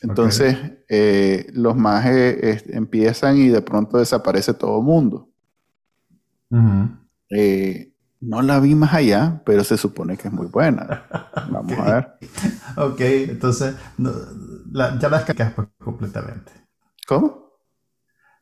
[0.00, 0.56] Entonces,
[0.88, 5.28] eh, los mages empiezan y de pronto desaparece todo el mundo.
[8.22, 11.06] No la vi más allá, pero se supone que es muy buena.
[11.50, 12.08] Vamos a ver.
[12.76, 16.52] ok, entonces ya la descargas completamente.
[17.08, 17.42] ¿Cómo?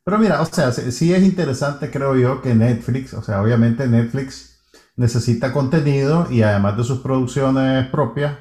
[0.05, 4.61] Pero mira, o sea, sí, es interesante, creo yo, que Netflix, o sea, obviamente Netflix
[4.97, 8.37] necesita contenido y además de sus producciones propias,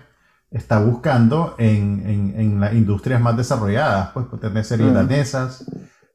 [0.52, 5.66] está buscando en, en, las industrias más desarrolladas, pues, pues tener series danesas,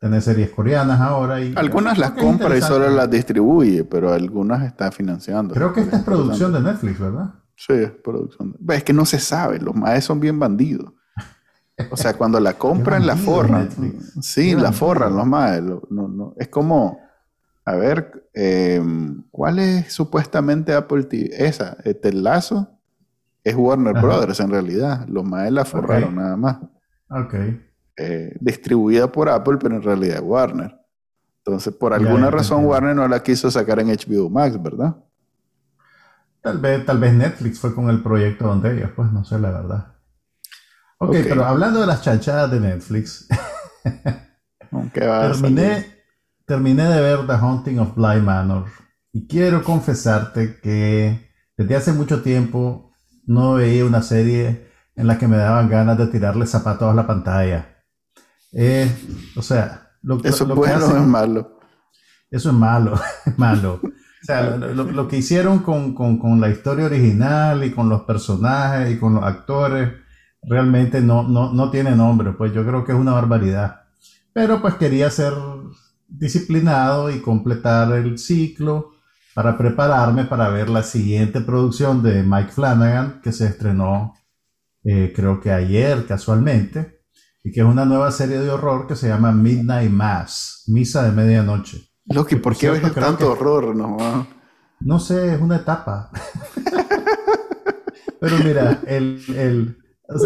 [0.00, 1.40] tener series coreanas ahora.
[1.40, 5.54] Y algunas las compra y solo las distribuye, pero algunas está financiando.
[5.54, 7.34] Creo que esta es producción de Netflix, ¿verdad?
[7.56, 8.56] Sí, es producción.
[8.68, 10.92] Es que no se sabe, los maes son bien bandidos.
[11.90, 13.68] O sea, cuando la compran, la forran.
[14.20, 15.62] Sí, la forran los maes.
[15.90, 16.98] No, Es como,
[17.64, 21.30] a ver, em, ¿cuál es supuestamente Apple TV?
[21.32, 22.73] Esa, este lazo
[23.44, 25.06] es Warner Brothers en realidad.
[25.06, 26.58] Los maes la forraron nada más.
[27.10, 27.34] Ok.
[27.96, 30.74] Eh, distribuida por Apple, pero en realidad Warner.
[31.44, 34.96] Entonces, por alguna razón, Warner no la quiso sacar en HBO Max, ¿verdad?
[36.40, 39.50] Tal vez, tal vez Netflix fue con el proyecto donde ellos, pues no sé la
[39.50, 39.94] verdad.
[40.98, 43.28] Ok, pero hablando de las chanchadas de Netflix,
[44.94, 45.86] terminé,
[46.46, 48.64] terminé de ver The Haunting of Bly Manor
[49.12, 52.83] y quiero confesarte que desde hace mucho tiempo
[53.26, 57.06] no veía una serie en la que me daban ganas de tirarle zapatos a la
[57.06, 57.82] pantalla.
[58.52, 58.90] Eh,
[59.36, 61.58] o sea, lo, eso es bueno o es malo.
[62.30, 62.98] Eso es malo,
[63.36, 63.80] malo.
[63.82, 68.98] O sea, lo, que hicieron con, con, la historia original y con los personajes y
[68.98, 69.92] con los actores
[70.42, 73.82] realmente no, no, no tiene nombre, pues yo creo que es una barbaridad.
[74.32, 75.34] Pero pues quería ser
[76.08, 78.93] disciplinado y completar el ciclo
[79.34, 84.14] para prepararme para ver la siguiente producción de Mike Flanagan que se estrenó
[84.84, 87.00] eh, creo que ayer casualmente
[87.42, 91.12] y que es una nueva serie de horror que se llama Midnight Mass, Misa de
[91.12, 91.90] Medianoche.
[92.06, 93.74] Loki, ¿por qué ves tanto horror?
[93.74, 94.26] No,
[94.80, 96.10] no sé, es una etapa.
[98.20, 99.78] Pero mira, el, el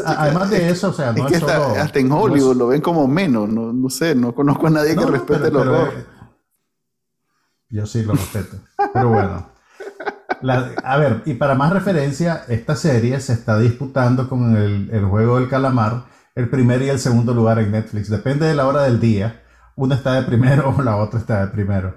[0.04, 3.72] además de eso, o sea, no es, hasta, en Hollywood lo ven como menos, no,
[3.72, 6.17] no, sé, no conozco a nadie que respete el horror.
[7.70, 8.58] Yo sí lo respeto,
[8.92, 9.50] pero bueno.
[10.84, 15.48] a ver, y para más referencia, esta serie se está disputando con el, juego del
[15.48, 16.04] calamar
[16.34, 18.08] el primer y el segundo lugar en Netflix.
[18.08, 19.42] Depende de la hora del día.
[19.76, 21.96] Una está de primero o la otra está de primero.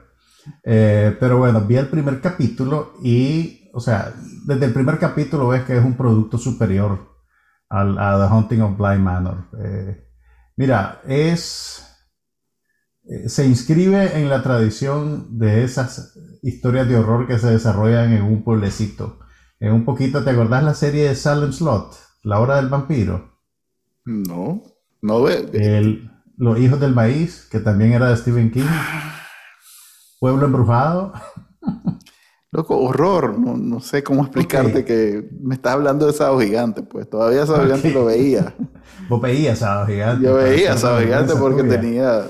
[0.63, 4.11] Eh, pero bueno, vi el primer capítulo y, o sea,
[4.45, 7.11] desde el primer capítulo ves que es un producto superior
[7.69, 9.45] al, a The Haunting of Blind Manor.
[9.63, 10.07] Eh,
[10.57, 11.90] mira, es...
[13.11, 18.23] Eh, se inscribe en la tradición de esas historias de horror que se desarrollan en
[18.23, 19.19] un pueblecito.
[19.59, 21.93] En un poquito, ¿te acordás la serie de Salem Slot?
[22.23, 23.37] La hora del vampiro.
[24.05, 24.63] No,
[25.01, 25.45] no ve.
[25.53, 28.63] El, Los Hijos del Maíz, que también era de Stephen King.
[30.21, 31.11] Pueblo Embrujado.
[32.51, 33.37] Loco, horror.
[33.37, 37.91] No, sé cómo explicarte que me estás hablando de Sábado Gigante, pues todavía Sábado Gigante
[37.91, 38.55] lo veía.
[39.09, 40.25] Vos veías Sábado Gigante.
[40.25, 42.29] Yo veía Sábado Gigante porque tenía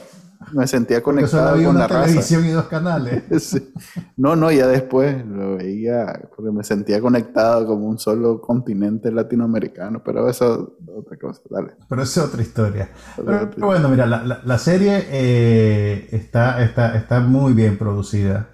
[0.53, 3.23] me sentía conectado con la televisión y dos canales.
[4.17, 10.01] No, no, ya después lo veía porque me sentía conectado como un solo continente latinoamericano,
[10.03, 11.73] pero eso es otra cosa, dale.
[11.87, 12.89] Pero eso es otra historia.
[13.15, 18.49] Pero, bueno, mira, la, serie eh, está, está, está muy bien producida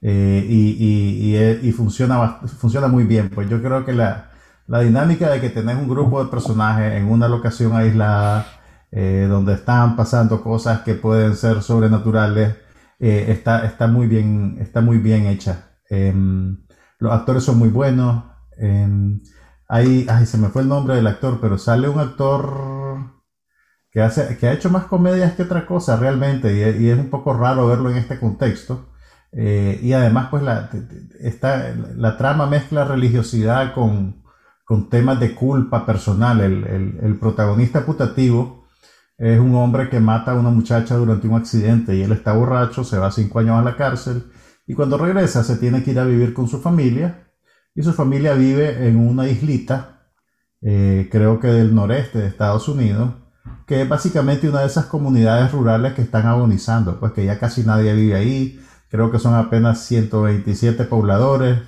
[0.00, 3.30] eh, y, y, funciona, funciona muy bien.
[3.30, 4.30] Pues yo creo que la,
[4.66, 8.46] la dinámica de que tenés un grupo de personajes en una locación aislada,
[8.98, 12.56] eh, donde están pasando cosas que pueden ser sobrenaturales,
[12.98, 15.72] eh, está, está, muy bien, está muy bien hecha.
[15.90, 16.64] Em,
[16.98, 18.24] los actores son muy buenos.
[18.56, 19.20] Em,
[19.68, 23.20] ahí, ay, se me fue el nombre del actor, pero sale un actor
[23.90, 27.34] que, hace, que ha hecho más comedias que otra cosa realmente, y, es un poco
[27.34, 28.92] raro verlo en este contexto.
[29.30, 30.70] Eh, y además, pues la,
[31.96, 34.22] la trama mezcla religiosidad con,
[34.64, 36.40] con temas de culpa personal.
[36.40, 38.64] El, el, el protagonista putativo
[39.18, 42.84] es un hombre que mata a una muchacha durante un accidente y él está borracho,
[42.84, 44.30] se va cinco años a la cárcel
[44.66, 47.28] y cuando regresa se tiene que ir a vivir con su familia
[47.74, 50.10] y su familia vive en una islita,
[50.62, 53.14] eh, creo que del noreste de Estados Unidos,
[53.66, 57.62] que es básicamente una de esas comunidades rurales que están agonizando, pues que ya casi
[57.64, 61.60] nadie vive ahí, creo que son apenas 127 pobladores,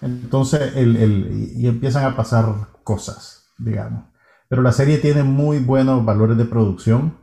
[0.00, 2.46] entonces y empiezan a pasar
[2.82, 4.13] cosas, digamos.
[4.54, 7.18] Pero la serie tiene muy buenos valores de producción.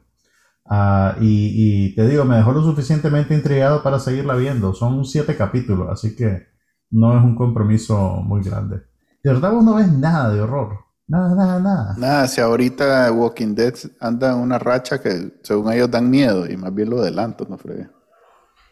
[0.65, 4.73] Ah, y, te digo, me dejó lo suficientemente intrigado para seguirla viendo.
[4.73, 6.47] Son siete capítulos, así que
[6.89, 8.81] no es un compromiso muy grande.
[9.23, 10.79] De verdad vos no ves nada de horror.
[11.07, 11.95] Nada, nada, nada.
[11.97, 16.57] Nada, si ahorita Walking Dead anda en una racha que según ellos dan miedo y
[16.57, 17.87] más bien lo adelanto, no fregué.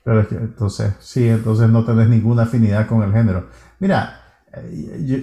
[0.03, 3.47] Pero es que entonces, sí, entonces no tenés ninguna afinidad con el género.
[3.79, 4.19] Mira,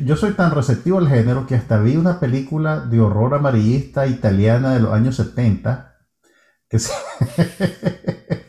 [0.04, 4.74] yo, soy tan receptivo al género que hasta vi una película de horror amarillista italiana
[4.74, 5.94] de los años 70
[6.68, 6.92] que se,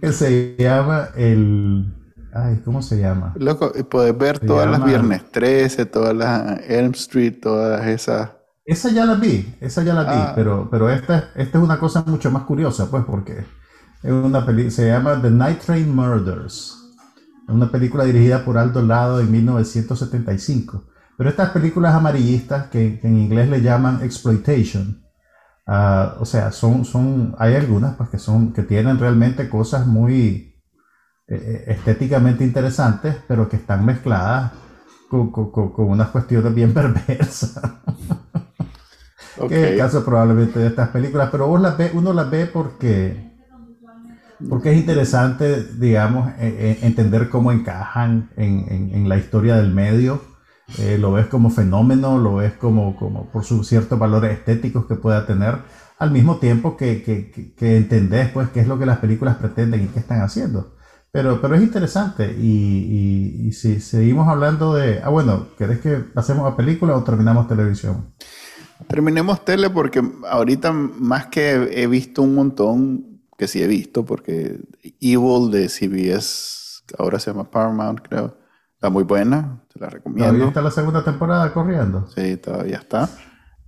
[0.00, 1.94] que se llama el...
[2.34, 3.34] Ay, ¿cómo se llama?
[3.36, 8.30] Loco, puedes ver todas las Viernes 13, todas las Elm Street, todas esas...
[8.64, 10.32] Esa ya la vi, esa ya la vi, ah.
[10.34, 13.44] pero, pero esta, esta es una cosa mucho más curiosa, pues, porque
[14.02, 16.81] es una peli se llama The Night Train Murders
[17.48, 20.86] una película dirigida por Aldo Lado en 1975.
[21.16, 25.04] Pero estas películas amarillistas que, en inglés le llaman exploitation,
[25.66, 30.52] ah, o sea, son, son, hay algunas pues, que, son, que tienen realmente cosas muy
[31.28, 34.52] eh, eh, estéticamente interesantes, pero que están mezcladas
[35.08, 35.30] con,
[35.88, 37.62] unas cuestiones bien perversas.
[39.48, 42.46] Que es el caso probablemente de estas películas, pero vos las ve, uno las ve
[42.46, 43.31] porque
[44.48, 50.22] porque es interesante, digamos, e, e, entender cómo encajan en, la historia del medio.
[50.78, 54.94] Eh, lo ves como fenómeno, lo ves como, como por sus ciertos valores estéticos que
[54.94, 55.58] pueda tener,
[55.98, 59.86] al mismo tiempo que, que, entendés pues, qué es lo que las películas pretenden y
[59.88, 60.76] qué están haciendo.
[61.12, 65.02] Pero, pero es interesante y, y, si seguimos hablando de...
[65.02, 68.14] Ah, bueno, ¿querés que pasemos a película o terminamos televisión?
[68.88, 73.11] Terminemos tele porque ahorita más que he visto un montón,
[73.42, 74.60] que sí he visto, porque
[75.00, 78.36] Evil de CBS, ahora se llama Paramount, creo,
[78.74, 80.26] está muy buena, te la recomiendo.
[80.26, 82.08] ¿Todavía está la segunda temporada corriendo?
[82.14, 83.10] Sí, todavía está.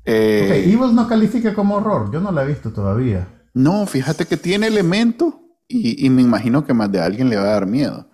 [0.04, 3.26] Eh, Evil no califica como horror, yo no la he visto todavía.
[3.52, 5.34] No, fíjate que tiene elementos
[5.66, 8.08] y, me imagino que más de alguien le va a dar miedo.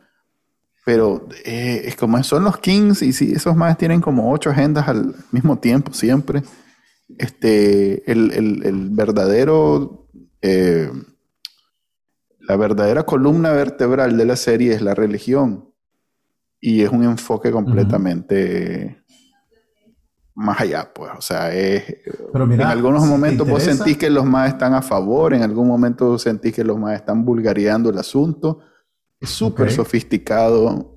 [0.86, 4.88] Pero eh, es como son los Kings y si esos más tienen como ocho agendas
[4.88, 6.42] al mismo tiempo siempre.
[7.18, 10.08] Este, el, el, verdadero
[10.40, 10.90] eh,
[12.40, 15.72] la verdadera columna vertebral de la serie es la religión.
[16.60, 19.00] Y es un enfoque completamente
[20.34, 21.84] más allá, pues, o sea, es,
[22.34, 26.54] en algunos momentos vos sentís que los más están a favor, en algún momento sentís
[26.54, 28.60] que los más están vulgareando el asunto,
[29.20, 30.96] es súper sofisticado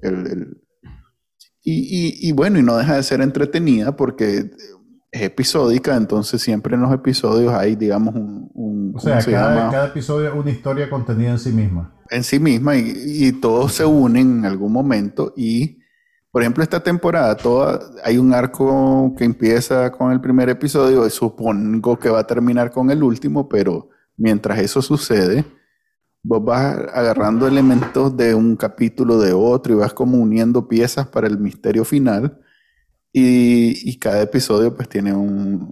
[1.62, 4.52] y, y, bueno, y no deja de ser entretenida porque
[5.14, 8.94] es episódica, entonces siempre en los episodios hay, digamos, un...
[8.96, 11.94] o sea, cada, cada, episodio es una historia contenida en sí misma.
[12.10, 15.78] En sí misma y, todos se unen en algún momento y,
[16.32, 21.12] por ejemplo, esta temporada toda, hay un arco que empieza con el primer episodio y
[21.12, 25.46] supongo que va a terminar con el último, pero mientras eso sucede,
[26.24, 31.28] vos vas agarrando elementos de un capítulo de otro y vas como uniendo piezas para
[31.28, 32.40] el misterio final
[33.16, 35.70] y, cada episodio pues tiene un,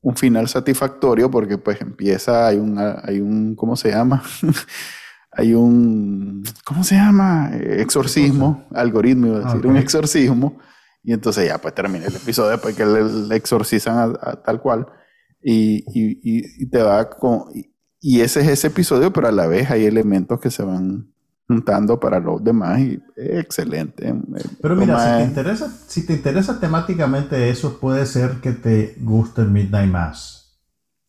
[0.00, 4.22] un, final satisfactorio porque pues empieza, hay un, hay un ¿cómo se llama?
[5.32, 7.50] hay un, ¿cómo se llama?
[7.52, 10.58] Exorcismo, algoritmo, iba a decir, un exorcismo.
[11.02, 14.86] Y entonces ya pues termina el episodio después que le, exorcizan a, tal cual.
[15.42, 16.20] Y, y,
[16.62, 17.46] y, te va con...
[18.00, 21.11] y ese es ese episodio, pero a la vez hay elementos que se van
[21.52, 24.14] juntando para los demás y excelente.
[24.60, 29.42] Pero mira, si te, interesa, si te interesa temáticamente eso, puede ser que te guste
[29.42, 30.38] el Midnight Mass.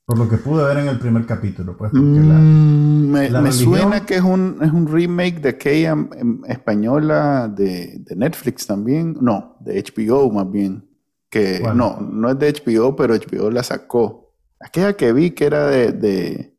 [0.06, 1.94] Por lo que pude ver en el primer capítulo, pues.
[1.94, 8.16] Mm, me, suena que es un, es un remake de aquella em, española de, de,
[8.16, 9.16] Netflix también.
[9.22, 10.86] No, de HBO más bien.
[11.30, 14.34] Que no, no es de HBO, pero HBO la sacó.
[14.60, 16.53] Aquella que vi que era de, de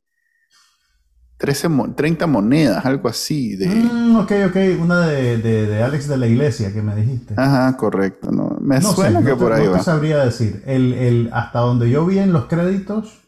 [1.36, 3.56] 13, 30 monedas, algo así.
[3.56, 3.66] De...
[3.66, 7.34] Mm, ok, ok, una de, de, Alex de la Iglesia que me dijiste.
[7.36, 8.30] Ajá, correcto.
[8.30, 9.78] No, me suena que por ahí no va.
[9.78, 10.62] Te sabría decir.
[10.66, 13.24] El, el, hasta donde yo vi en los créditos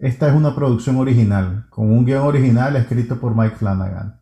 [0.00, 4.18] esta es una producción original, con un guion original escrito por Mike Flanagan.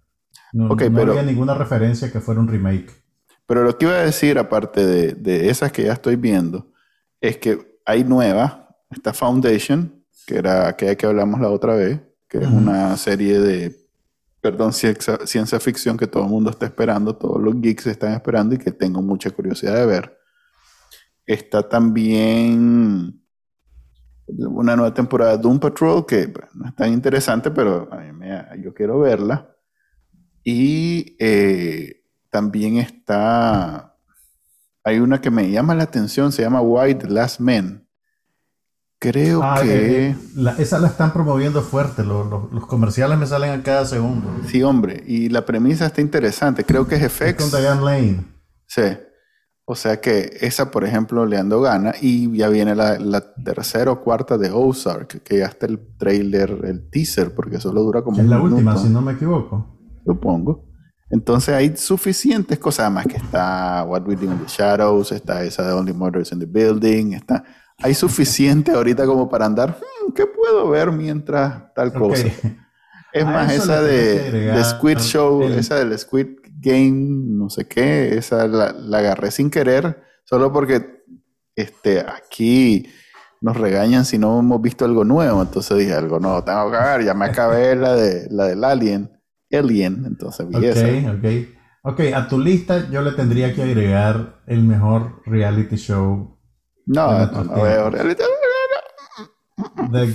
[0.53, 2.91] No, había ninguna referencia que fuera un remake.
[3.47, 6.73] Pero lo que iba a decir, aparte de, esas que ya estoy viendo,
[7.21, 12.39] es que hay nueva, esta Foundation, que era aquella que hablamos la otra vez, que
[12.39, 13.89] es una serie de,
[14.41, 18.55] perdón, ciencia, ciencia ficción que todo el mundo está esperando, todos los geeks están esperando
[18.55, 20.19] y que tengo mucha curiosidad de ver.
[21.27, 23.23] Está también
[24.27, 28.45] una nueva temporada de Doom Patrol que no es tan interesante, pero a mí me,
[28.63, 29.55] yo quiero verla.
[30.45, 33.97] Y eh, también está,
[34.85, 37.88] hay una que me llama la atención, se llama White Last Men.
[39.01, 40.09] Creo ah, que...
[40.09, 40.17] Eh,
[40.59, 44.29] esa la están promoviendo fuerte, los, los, comerciales me salen a cada segundo.
[44.47, 47.51] Sí, hombre, y la premisa está interesante, creo que es FX.
[47.51, 48.25] con Diane Lane.
[48.67, 48.83] Sí.
[49.71, 51.93] O sea que esa, por ejemplo, le ando gana.
[52.01, 56.89] Y ya viene la, tercera o cuarta de Ozark, que ya está el trailer, el
[56.89, 58.19] teaser, porque solo dura como.
[58.19, 59.79] Es la última, si no me equivoco.
[60.07, 60.65] Supongo.
[61.11, 65.67] Entonces hay suficientes cosas más que está What We Do in the Shadows, está esa
[65.67, 67.45] de Only Murders in the Building, está.
[67.81, 69.79] Hay suficiente ahorita como para andar.
[69.79, 72.27] Hmm, ¿Qué puedo ver mientras tal cosa?
[73.13, 76.27] Es más, esa de, de, Squid Show, esa del Squid
[76.61, 81.05] Game, no sé qué, esa la, agarré sin querer, solo porque
[81.57, 82.87] este, aquí
[83.41, 85.41] nos regañan si no hemos visto algo nuevo.
[85.41, 89.11] Entonces dije, algo no, tengo que ver, ya me acabé la, de, la del Alien,
[89.51, 90.87] Alien, entonces vi esa.
[91.13, 91.25] Ok,
[91.83, 96.38] ok, a tu lista yo le tendría que agregar el mejor reality show.
[96.89, 98.23] No, no, no veo reality.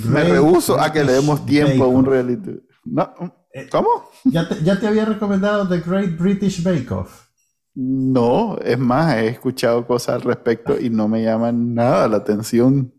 [0.08, 2.62] Me rehuso a que le demos tiempo a un reality.
[2.86, 3.14] No,
[3.54, 4.10] eh, ¿Cómo?
[4.24, 7.28] ¿Ya te, ¿Ya te, había recomendado The Great British Bake Off?
[7.76, 12.92] No, es más, he escuchado cosas al respecto y no me llaman nada la atención.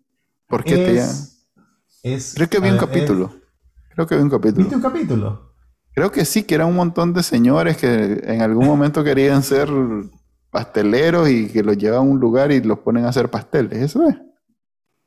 [0.47, 0.99] ¿Por qué te
[2.03, 3.35] es, Creo que vi un capítulo.
[3.95, 4.59] Creo que vi un capítulo.
[4.59, 5.55] ¿Viste un capítulo?
[5.93, 9.69] Creo que sí, que era un montón de señores que en algún momento querían ser
[10.55, 13.83] pasteleros y que los llevan a un lugar y los ponen a hacer pasteles.
[13.83, 14.15] ¿Eso es?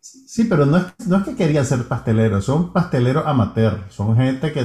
[0.02, 4.52] Sí, pero no es, no es que querían ser pasteleros, son pasteleros amateur, son gente
[4.52, 4.64] que,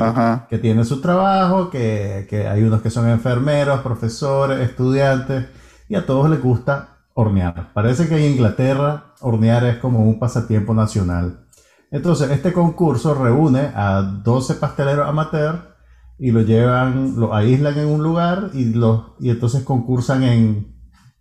[0.48, 5.46] que tiene su trabajo, que, que, hay unos que son enfermeros, profesores, estudiantes,
[5.88, 7.72] y a todos les gusta hornear.
[7.72, 11.46] Parece que en Inglaterra hornear es como un pasatiempo nacional.
[11.90, 15.76] Entonces, este concurso reúne a 12 pasteleros amateur
[16.18, 20.71] y lo llevan, lo aíslan en un lugar y, los, y entonces concursan en,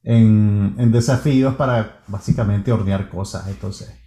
[0.04, 3.48] en, en desafíos para básicamente hornear cosas.
[3.48, 4.02] Entonces,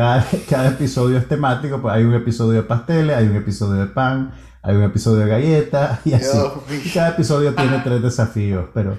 [0.48, 4.32] cada, episodio es temático, pues hay un episodio de pasteles, hay un episodio de pan,
[4.62, 6.38] hay un episodio de galletas y así.
[6.84, 8.98] Y cada episodio tiene tres desafíos, pero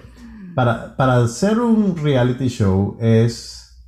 [0.56, 3.84] para, para hacer un reality show es,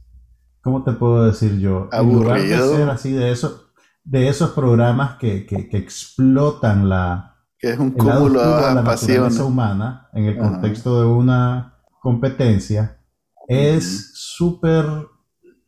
[0.62, 1.90] ¿cómo te puedo decir yo?
[1.92, 7.72] En lugar de ser así de esos, de esos programas que, que, explotan la, que
[7.72, 11.73] es un cúmulo de, la naturaleza humana en el contexto de una
[12.04, 13.00] competencia,
[13.48, 14.86] es súper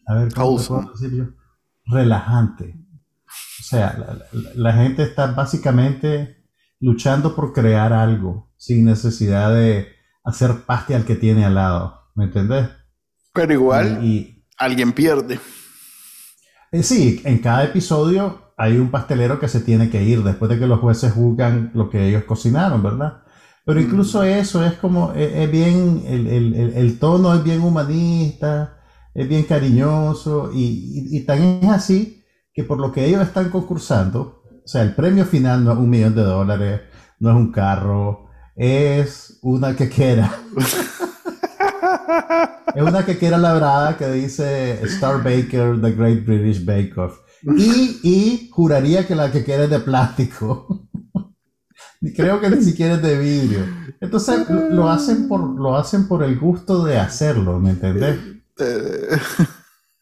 [0.06, 1.26] a ver, ¿cómo puedo decir yo?
[1.86, 2.76] Relajante.
[3.60, 4.20] O sea,
[4.56, 6.46] la, gente está básicamente
[6.80, 9.88] luchando por crear algo sin necesidad de
[10.24, 12.12] hacer paste al que tiene al lado.
[12.14, 12.70] ¿Me entendés?
[13.34, 15.40] Pero igual, y, alguien pierde.
[16.72, 20.60] Eh, sí, en cada episodio hay un pastelero que se tiene que ir después de
[20.60, 23.24] que los jueces juzgan lo que ellos cocinaron, ¿verdad?
[23.66, 24.26] Pero incluso mm.
[24.26, 28.78] eso es como, e, es, bien, el, el, el, tono es bien humanista,
[29.14, 34.44] es bien cariñoso y, y, tan es así que por lo que ellos están concursando,
[34.64, 36.82] o sea, el premio final no es un millón de dólares,
[37.20, 40.32] no es un carro, es una quequera.
[42.76, 47.20] es una quequera labrada que dice Star Baker, The Great British Bake Off.
[47.58, 50.88] Y, y juraría que la quequera es de plástico.
[52.14, 53.60] Creo que ni siquiera es de vidrio.
[54.02, 58.18] Entonces lo hacen por, lo hacen por el gusto de hacerlo, ¿me entendés?
[58.60, 59.18] Eh,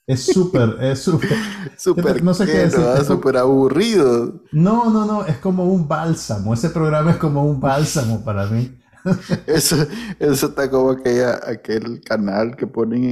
[0.06, 1.30] Es súper, es súper.
[1.78, 2.84] súper, no sé qué decir.
[3.06, 4.42] Súper aburrido.
[4.52, 6.54] No, no, no, es como un bálsamo.
[6.54, 8.78] Ese programa es como un bálsamo para mí.
[9.48, 9.78] eso,
[10.20, 13.04] eso está como aquella, aquel canal que ponen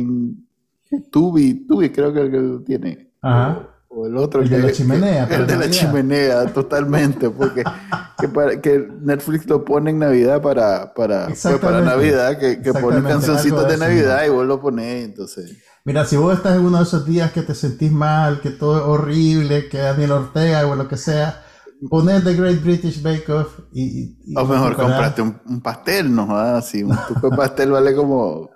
[0.91, 3.11] en Tubi, Tubi creo que, que tiene.
[3.21, 3.69] Ajá.
[3.93, 4.41] O el otro.
[4.41, 5.25] El de la chimenea.
[5.25, 7.29] El de la chimenea, totalmente.
[7.29, 7.63] Porque
[8.61, 13.67] que, Netflix lo pone en Navidad para, para, pues, para Navidad, que, que pone cancioncitos
[13.67, 15.57] de, Navidad y vos lo pones, entonces.
[15.83, 18.77] Mira, si vos estás en uno de esos días que te sentís mal, que todo
[18.77, 21.43] es horrible, que Daniel Ortega o lo que sea,
[21.89, 24.15] pones The Great British Bake Off y...
[24.35, 26.37] o mejor comprate un, pastel, ¿no?
[26.37, 28.51] Así, un tuco de pastel vale como...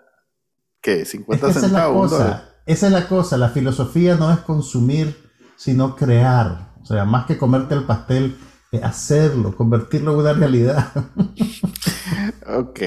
[0.81, 1.03] ¿Qué?
[1.03, 2.13] 50 centavos.
[2.67, 5.24] esa es la cosa, la filosofía no es consumir
[5.55, 6.73] sino crear.
[6.81, 8.37] O sea, más que comerte el pastel,
[8.83, 10.91] hacerlo, convertirlo en una realidad.
[12.47, 12.79] ok.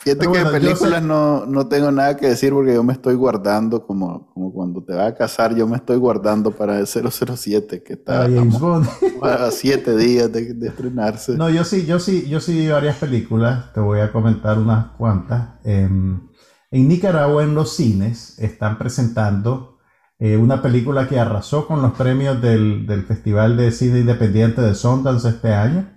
[0.00, 3.86] Fíjate que de películas no, no, tengo nada que decir porque yo me estoy guardando,
[3.86, 7.94] como, como cuando te vas a casar, yo me estoy guardando para el 007, que
[7.94, 11.38] está a, siete días de, estrenarse.
[11.38, 14.88] No, yo sí, yo sí, yo sí vi varias películas, te voy a comentar unas
[14.98, 15.54] cuantas.
[15.64, 16.28] Em,
[16.70, 19.73] en Nicaragua, en los cines, están presentando
[20.20, 25.28] eh, una película que arrasó con los premios del, Festival de Cine Independiente de Sundance
[25.28, 25.90] este año.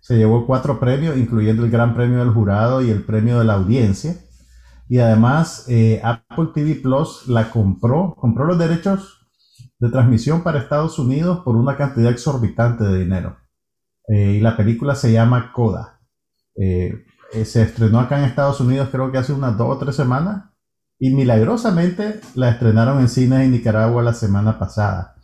[0.00, 3.54] Se llevó cuatro premios, incluyendo el Gran Premio del Jurado y el Premio de la
[3.54, 4.16] Audiencia.
[4.88, 9.26] Y además eh, Apple TV Plus la compró, compró los derechos
[9.80, 13.36] de transmisión para Estados Unidos por una cantidad exorbitante de dinero.
[14.08, 16.00] Eh, y la película se llama Coda.
[16.54, 20.47] se estrenó acá en Estados Unidos creo que hace unas dos o tres semanas
[20.98, 25.16] y milagrosamente la estrenaron en cines en Nicaragua la semana pasada.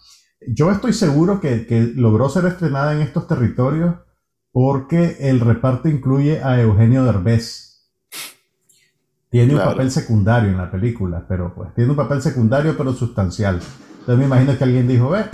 [0.46, 3.96] Yo estoy seguro que, logró ser estrenada en estos territorios
[4.52, 7.90] porque el reparto incluye a Eugenio Derbez.
[9.30, 13.60] Tiene un papel secundario en la película, pero pues tiene un papel secundario pero sustancial.
[14.00, 15.24] Entonces me imagino que alguien dijo, ve,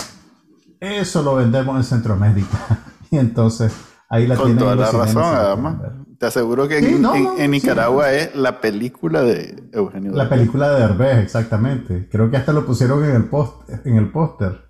[0.81, 2.79] eso lo vendemos en Centroamérica.
[3.11, 3.75] y entonces
[4.09, 5.77] ahí la Con toda la razón, además.
[6.21, 12.11] Te aseguro que en, Nicaragua es la película de Eugenio La película de Derbez, exactamente.
[12.13, 14.67] Creo que hasta lo pusieron en el post, en el póster.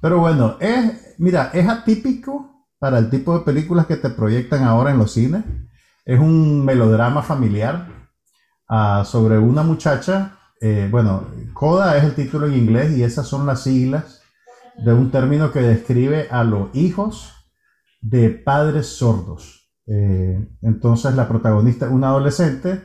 [0.00, 4.90] Pero bueno, es, mira, es atípico para el tipo de películas que te proyectan ahora
[4.90, 5.44] en los cines.
[6.04, 7.86] Es un melodrama familiar
[8.68, 10.36] ah, sobre una muchacha.
[10.60, 14.20] Eh, bueno, CODA es el título en inglés y esas son las siglas
[14.78, 17.32] de un término que describe a los hijos
[18.00, 19.61] de padres sordos.
[19.86, 22.82] Eh, entonces la protagonista es una adolescente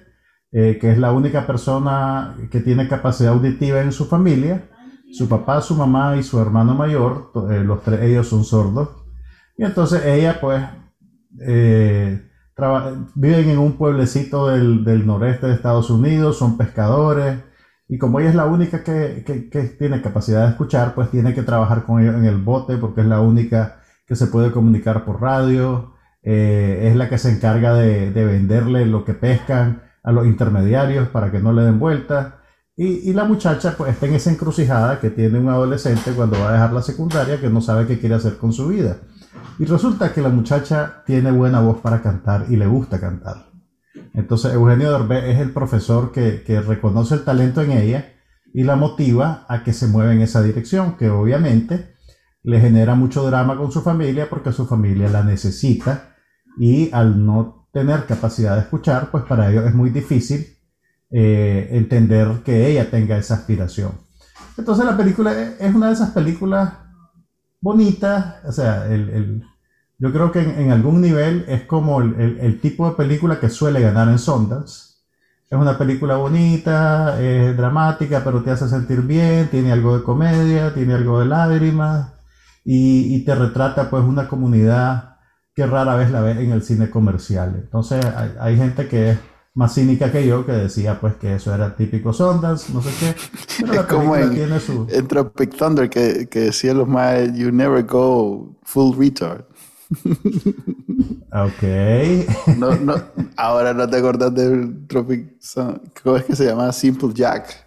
[0.51, 4.69] eh, que es la única persona que tiene capacidad auditiva en su familia.
[5.11, 8.89] Su papá, su mamá y su hermano mayor, eh, los tres ellos son sordos.
[9.57, 10.63] Y entonces ella pues
[13.15, 17.39] viven en un pueblecito del, noreste de Estados Unidos, son pescadores.
[17.87, 21.43] Y como ella es la única que, que, tiene capacidad de escuchar, pues tiene que
[21.43, 25.21] trabajar con ellos en el bote porque es la única que se puede comunicar por
[25.21, 25.96] radio.
[26.29, 31.31] Eh, es la que se encarga de, venderle lo que pescan a los intermediarios para
[31.31, 32.41] que no le den vuelta.
[32.75, 36.51] Y, la muchacha pues está en esa encrucijada que tiene un adolescente cuando va a
[36.51, 38.97] dejar la secundaria que no sabe qué quiere hacer con su vida.
[39.57, 43.45] Y resulta que la muchacha tiene buena voz para cantar y le gusta cantar.
[44.13, 48.15] Entonces Eugenio Derbez es el profesor que, que reconoce el talento en ella
[48.53, 51.95] y la motiva a que se mueva en esa dirección, que obviamente
[52.43, 56.15] le genera mucho drama con su familia porque su familia la necesita
[56.57, 60.47] y al no tener capacidad de escuchar, pues para ellos es muy difícil
[61.11, 63.91] eh, entender que ella tenga esa aspiración.
[64.57, 66.73] Entonces la película es una de esas películas
[67.61, 69.43] bonitas, o sea, el,
[69.99, 74.09] yo creo que en, algún nivel es como el, tipo de película que suele ganar
[74.09, 74.95] en Sundance.
[75.49, 80.73] Es una película bonita, es dramática, pero te hace sentir bien, tiene algo de comedia,
[80.73, 82.13] tiene algo de lágrimas
[82.65, 85.16] y, y te retrata pues una comunidad
[85.57, 87.55] que rara vez la ves en el cine comercial.
[87.55, 88.05] Entonces
[88.39, 89.17] hay, gente que es
[89.55, 93.15] más cínica que yo que decía pues que eso era típico Sundance, no sé qué.
[93.61, 94.85] Pero la como en, tiene su...
[94.87, 99.45] en Tropic Thunder que, que decía los más, you never go full retard.
[101.31, 101.63] ok.
[102.57, 102.93] no, no,
[103.35, 105.39] ahora no te acordás del Tropic
[106.03, 106.71] ¿Cómo es que se llama?
[106.71, 107.65] Simple Jack.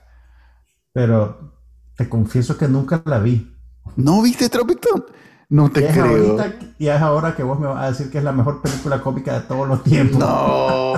[0.92, 1.56] Pero
[1.96, 3.52] te confieso que nunca la vi.
[3.96, 5.20] ¿No viste Tropic Thunder?
[5.50, 6.38] No te creo.
[6.78, 9.34] y es ahora que vos me vas a decir que es la mejor película cómica
[9.34, 10.18] de todos los tiempos.
[10.20, 10.94] No,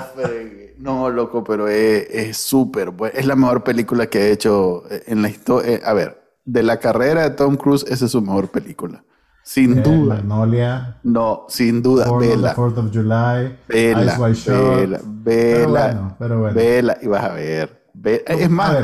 [0.78, 2.92] no, loco, pero es súper.
[3.14, 5.72] es la mejor película que ha hecho en la historia.
[5.72, 9.03] Eh, a ver, de la carrera de Tom Cruise, esa es su mejor película.
[9.42, 10.16] Sin eh, duda.
[10.16, 10.98] Magnolia.
[11.03, 12.07] No, sin duda.
[12.16, 12.55] Vela.
[12.57, 13.59] of July.
[13.68, 14.18] Vela.
[14.18, 15.00] Vela.
[15.03, 15.03] Vela.
[15.24, 16.55] Pero bueno, pero bueno.
[16.55, 16.98] Vela.
[17.00, 17.82] Y vas a ver.
[18.26, 18.76] es más,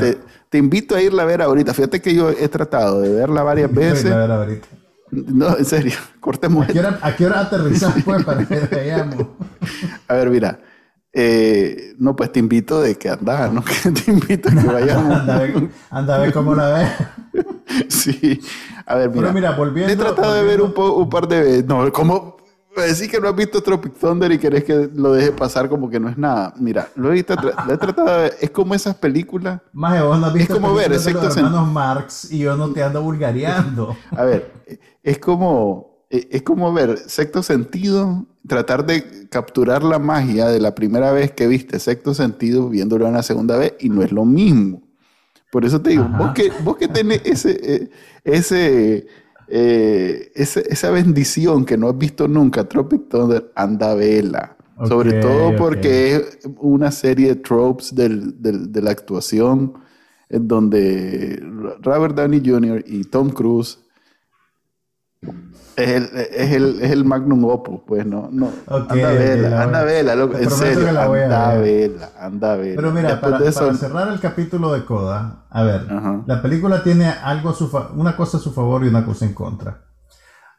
[0.49, 1.73] te, invito a irla a ver ahorita.
[1.73, 4.13] Fíjate que yo he tratado de verla varias veces.
[5.11, 6.67] No, en serio, cortemos.
[6.67, 9.27] ¿A qué hora, ¿a qué hora aterrizas pues para que veamos?
[10.07, 10.59] A ver, mira.
[11.11, 13.63] Eh, no, pues te invito de que andas, ¿no?
[13.83, 15.17] Que te invito a que vayamos.
[15.89, 16.91] anda, a ver, cómo la ves.
[17.89, 18.39] sí.
[18.85, 19.21] A ver, mira.
[19.21, 19.91] Pero mira, volviendo.
[19.91, 21.65] He tratado de ver un, un par de veces.
[21.65, 22.37] No, como
[22.75, 25.99] decir que no has visto Tropic Thunder y querés que lo deje pasar como que
[25.99, 26.53] no es nada.
[26.57, 28.37] Mira, lo he, tratado de ver.
[28.39, 29.61] Es como esas películas.
[29.73, 32.71] Más vos no has visto es como ver, de los hermanos Marx y yo no
[32.71, 33.95] te ando vulgareando.
[34.11, 34.51] A ver,
[35.03, 41.11] es como, es como ver sexto sentido, tratar de capturar la magia de la primera
[41.11, 44.81] vez que viste sexto sentido viéndolo una segunda vez y no es lo mismo.
[45.51, 47.89] Por eso te digo, vos que, vos que tenés ese, eh,
[48.23, 49.07] ese
[49.49, 54.55] eh, esa, bendición que no has visto nunca, Tropic Thunder, anda vela.
[54.87, 59.73] Sobre todo porque es una serie de tropes de la actuación
[60.29, 61.43] en donde
[61.81, 62.83] Robert Downey Jr.
[62.87, 63.79] y Tom Cruise
[65.79, 68.51] es el, es el, es el magnum opus, pues no, no.
[68.67, 72.75] anda vela, anda vela, en serio, anda vela, anda vela.
[72.75, 75.87] Pero mira, para, cerrar el capítulo de Coda, a ver,
[76.25, 79.33] la película tiene algo a su una cosa a su favor y una cosa en
[79.33, 79.85] contra.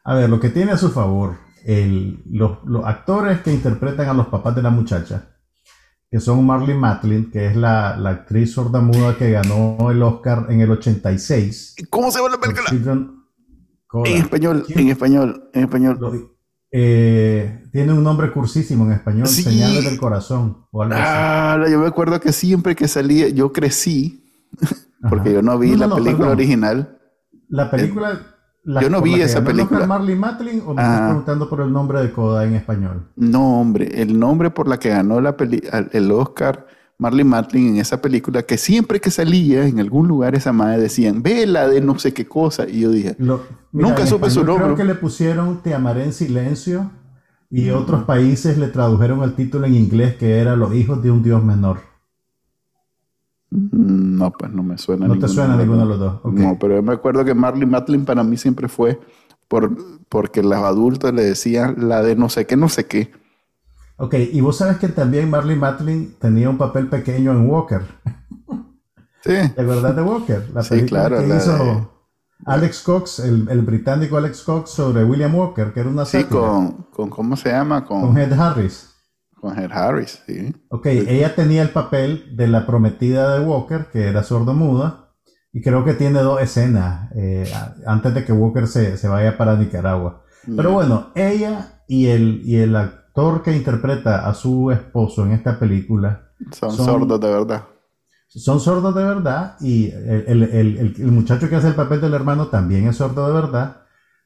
[0.05, 4.15] A ver, lo que tiene a su favor, el, los, los, actores que interpretan a
[4.15, 5.37] los papás de la muchacha,
[6.11, 10.61] que son Marley Matlin, que es la, la actriz sorda-muda que ganó el Oscar en
[10.61, 11.77] el 86.
[11.91, 13.20] ¿Cómo se llama la película?
[13.93, 16.31] En español, en español, en español.
[16.73, 20.67] Eh, tiene un nombre cursísimo en español, Señales del Corazón.
[20.93, 24.25] ah, yo me acuerdo que siempre que salía, yo crecí,
[25.09, 26.99] porque yo no vi la película original.
[27.49, 28.21] La película...
[28.65, 29.87] yo no vi esa película.
[29.87, 31.07] Marley Matlin o me estás ah.
[31.09, 33.09] preguntando por el nombre de Coda en español?
[33.17, 35.35] No, hombre, el nombre por la que ganó la
[35.93, 36.67] el Oscar
[37.01, 41.23] Marley Matlin en esa película que siempre que salía en algún lugar esa madre decían,
[41.23, 42.69] vela de no sé qué cosa.
[42.69, 43.17] Y yo dije,
[43.73, 44.67] nunca supe su nombre.
[44.67, 46.91] Creo que le pusieron Te amaré en silencio
[47.51, 47.75] y mm.
[47.75, 51.43] otros países le tradujeron el título en inglés que era Los hijos de un dios
[51.43, 51.79] menor.
[53.49, 55.09] Mm, no, pues no me suena.
[55.09, 56.21] No te suena ninguno de los dos.
[56.25, 59.01] No, pero yo me acuerdo que Marley Matlin para mí siempre fue
[59.49, 59.75] por,
[60.11, 63.11] porque los adultos le decían la de no sé qué, no sé qué.
[64.03, 67.83] Ok, y vos sabes que también Marley Matlin tenía un papel pequeño en Walker.
[69.23, 69.33] Sí.
[69.57, 70.49] ¿De verdad de Walker?
[70.55, 71.19] La sí, claro.
[71.19, 72.07] Que hizo
[72.47, 77.11] Alex Cox, el, británico Alex Cox sobre William Walker, que era una Sí, con, con,
[77.11, 77.85] ¿cómo se llama?
[77.85, 78.89] Con, con Ed Harris.
[79.39, 80.51] Con Ed Harris, sí.
[80.71, 85.11] Ok, ella tenía el papel de la prometida de Walker, que era sordo-muda,
[85.53, 87.53] y creo que tiene dos escenas eh,
[87.87, 90.25] antes de que Walker se, se vaya para Nicaragua.
[90.57, 92.75] Pero bueno, ella y el, y el
[93.21, 97.65] actor que interpreta a su esposo en esta película son, sordos de verdad.
[98.29, 102.97] Son sordos de verdad y el, muchacho que hace el papel del hermano también es
[102.97, 103.83] sordo de verdad,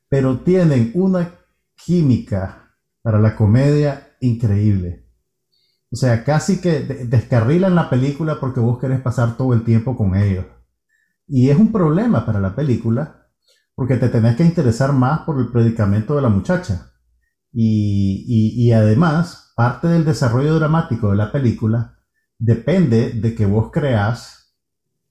[0.09, 1.31] pero tienen una
[1.75, 2.71] química
[3.03, 5.09] para la comedia increíble.
[5.91, 10.15] O sea, casi que descarrilan la película porque vos querés pasar todo el tiempo con
[10.17, 10.45] ellos.
[11.27, 13.29] Y es un problema para la película
[13.75, 16.94] porque te tenés que interesar más por el predicamento de la muchacha.
[17.57, 21.97] Y, además, parte del desarrollo dramático de la película
[22.39, 24.57] depende de que vos creas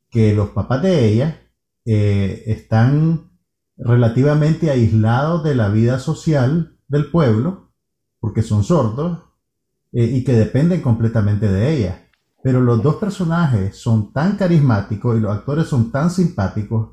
[0.09, 1.41] que los papás de ella
[1.85, 3.31] eh, están
[3.77, 7.71] relativamente aislados de la vida social del pueblo,
[8.19, 9.19] porque son sordos,
[9.93, 12.09] eh, y que dependen completamente de ella.
[12.43, 16.91] Pero los dos personajes son tan carismáticos y los actores son tan simpáticos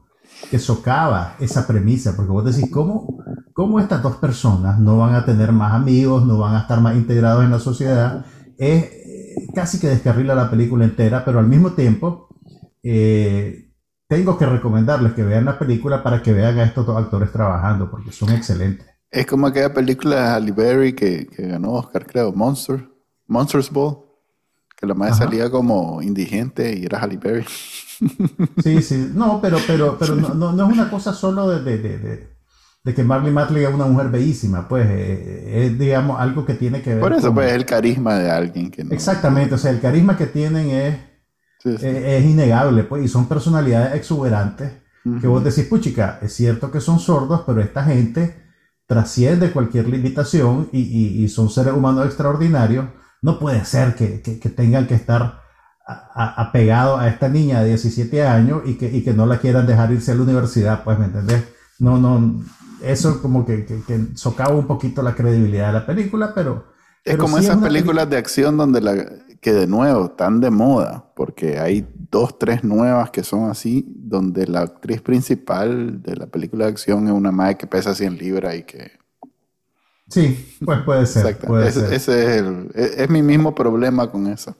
[0.49, 3.23] que socava esa premisa, porque vos decís, ¿cómo,
[3.53, 6.97] ¿cómo estas dos personas no van a tener más amigos, no van a estar más
[6.97, 8.25] integrados en la sociedad?
[8.59, 12.29] Es eh, casi que descarrila la película entera, pero al mismo tiempo
[12.83, 13.71] eh,
[14.09, 17.91] tengo que recomendarles que vean la película para que vean a estos dos actores trabajando,
[17.91, 18.87] porque son excelentes.
[19.11, 22.89] Es como aquella película de Halle Berry que, que ganó Oscar, creo, Monster,
[23.27, 24.10] Monsters Ball,
[24.81, 27.45] que la madre salía como indigente y era Halle Berry.
[28.63, 32.27] Sí, sí, no, pero, pero, pero no, no, es una cosa solo de, de,
[32.83, 36.81] de, que Marley Matley es una mujer bellísima, pues eh, es, digamos, algo que tiene
[36.81, 37.01] que ver.
[37.01, 40.29] Por eso, pues, es el carisma de alguien que Exactamente, o sea, el carisma que
[40.29, 40.97] tienen es,
[41.63, 44.73] es, innegable, pues, y son personalidades exuberantes
[45.21, 48.35] que vos decís, puchica, es cierto que son sordos, pero esta gente
[48.87, 52.87] trasciende cualquier limitación y, y, y son seres humanos extraordinarios.
[53.23, 55.41] No puede ser que, que, que tengan que estar
[56.15, 59.93] apegado a, esta niña de 17 años y que, y que no la quieran dejar
[59.93, 61.45] irse a la universidad, pues, ¿me entendés?
[61.79, 62.43] No, no,
[62.83, 66.71] eso como que, que, socava un poquito la credibilidad de la película, pero...
[67.05, 68.95] Es como esas películas de acción donde la,
[69.41, 74.47] que de nuevo están de moda, porque hay dos, tres nuevas que son así, donde
[74.47, 78.55] la actriz principal de la película de acción es una madre que pesa 100 libras
[78.57, 79.00] y que...
[80.11, 81.27] Sí, pues puede ser.
[81.27, 81.61] Exacto.
[81.63, 84.57] ese, es, el, es, mi mismo problema con esa.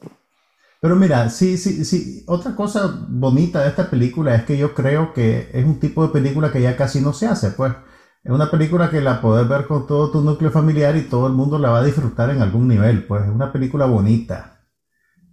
[0.81, 2.25] Pero mira, sí, sí, sí.
[2.27, 6.13] Otra cosa bonita de esta película es que yo creo que es un tipo de
[6.13, 7.73] película que ya casi no se hace, pues.
[8.23, 11.33] Es una película que la puedes ver con todo tu núcleo familiar y todo el
[11.33, 13.05] mundo la va a disfrutar en algún nivel.
[13.05, 14.61] Pues es una película bonita,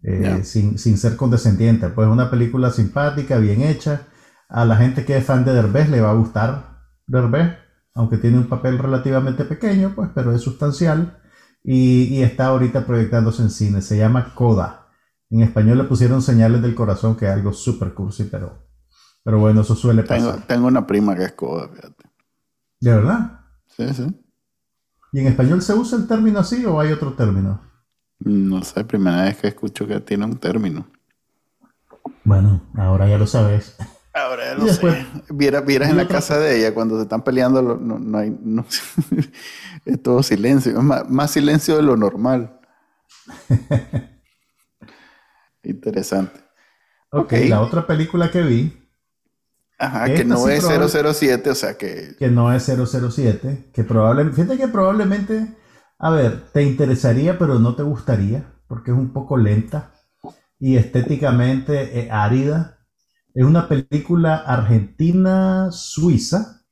[0.03, 1.89] eh, sin, ser condescendiente.
[1.89, 4.07] Pues es una película simpática, bien hecha.
[4.49, 7.57] A la gente que es fan de Derbez le va a gustar Derbez,
[7.97, 11.19] aunque tiene un papel relativamente pequeño, pues, pero es sustancial.
[11.63, 13.81] Y, y está ahorita proyectándose en cine.
[13.81, 14.87] Se llama Coda.
[15.29, 18.69] En español le pusieron Señales del Corazón, que es algo súper cursi, pero,
[19.23, 20.35] pero bueno, eso suele pasar.
[20.35, 22.05] Tengo, tengo una prima que es Coda, fíjate.
[22.79, 23.41] ¿De verdad?
[23.75, 24.23] Sí, sí.
[25.11, 27.61] ¿Y en español se usa el término así o hay otro término?
[28.19, 30.87] No sé, primera vez que escucho que tiene un término.
[32.23, 33.75] Bueno, ahora ya lo sabes.
[34.17, 35.05] Ahora lo sé.
[35.29, 38.35] Vieras, en la casa de ella cuando se están peleando, no, hay.
[39.85, 40.81] es todo silencio.
[40.81, 42.59] Más, más silencio de lo normal.
[45.63, 46.39] Interesante.
[47.11, 48.87] ok, la otra película que vi
[49.79, 52.15] Ajá, que no es 007, o sea que...
[52.17, 54.41] Que no es 007, que probablemente...
[54.41, 55.55] Fíjate que probablemente,
[55.99, 59.93] a ver, te interesaría pero no te gustaría, porque es un poco lenta
[60.59, 62.76] y estéticamente eh, árida.
[63.37, 66.65] Es una película argentina-suiza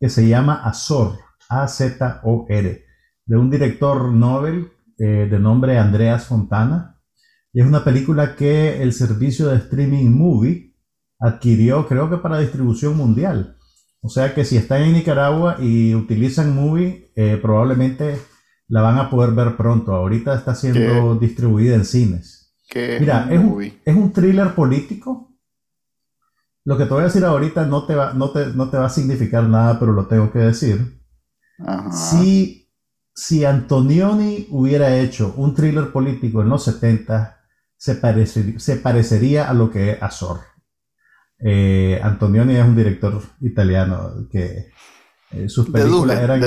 [0.00, 1.18] que se llama Azor,
[1.50, 2.84] A-Z-O-R,
[3.26, 6.98] de un director Nobel eh, de nombre Andreas Fontana.
[7.52, 10.74] Y es una película que el servicio de streaming Movie
[11.18, 13.58] adquirió, creo que para distribución mundial.
[14.00, 18.18] O sea que si están en Nicaragua y utilizan Movie, eh, probablemente
[18.68, 19.92] la van a poder ver pronto.
[19.92, 22.56] Ahorita está siendo distribuida en cines.
[22.98, 25.27] Mira, es un, es un, thriller político.
[26.68, 28.84] Lo que te voy a decir ahorita no te va, no te, no te va
[28.84, 31.00] a significar nada, pero lo tengo que decir.
[31.90, 32.70] Si,
[33.14, 37.40] si Antonioni hubiera hecho un thriller político en los 70,
[37.74, 40.40] se, se parecería a lo que es Azor.
[41.38, 44.68] Eh, Antonioni es un director italiano que
[45.30, 46.42] eh, sus películas eran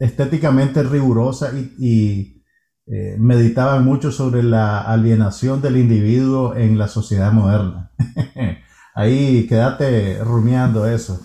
[0.00, 2.42] estéticamente rigurosas y,
[2.88, 7.92] eh, meditaban mucho sobre la alienación del individuo en la sociedad moderna.
[8.96, 11.20] Ahí quédate rumiando eso.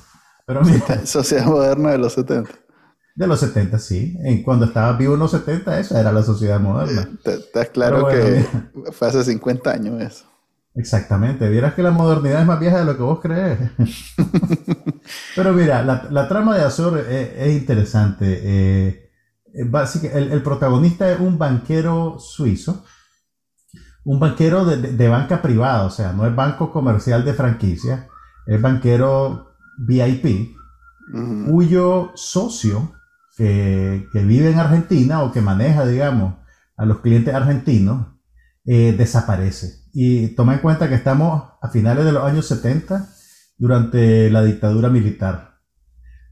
[0.46, 0.62] Pero
[1.06, 2.52] sociedad moderna de los 70.
[3.16, 4.18] De los 70, sí.
[4.44, 7.10] cuando estaba vivo en los 70, esa era la sociedad moderna.
[7.24, 8.46] Estás claro que
[8.92, 10.26] fue hace 50 años eso.
[10.76, 13.60] Exactamente, vieras que la modernidad es más vieja de lo que vos crees.
[15.36, 18.42] Pero mira, la, trama de Azor es, interesante.
[18.44, 19.12] Eh,
[19.54, 22.86] el, el, protagonista es un banquero suizo,
[24.04, 28.08] un banquero de, banca privada, o sea, no es banco comercial de franquicia,
[28.48, 30.56] es banquero VIP,
[31.48, 32.94] cuyo socio
[33.38, 36.36] que, vive en Argentina o que maneja, digamos,
[36.78, 38.08] a los clientes argentinos,
[38.66, 39.82] eh, desaparece.
[39.94, 43.08] Y toma en cuenta que estamos a finales de los años 70,
[43.62, 45.60] durante la dictadura militar.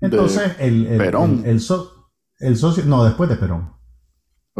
[0.01, 1.43] Entonces, el, el, Perón.
[1.45, 3.73] El, socio, no, después de Perón.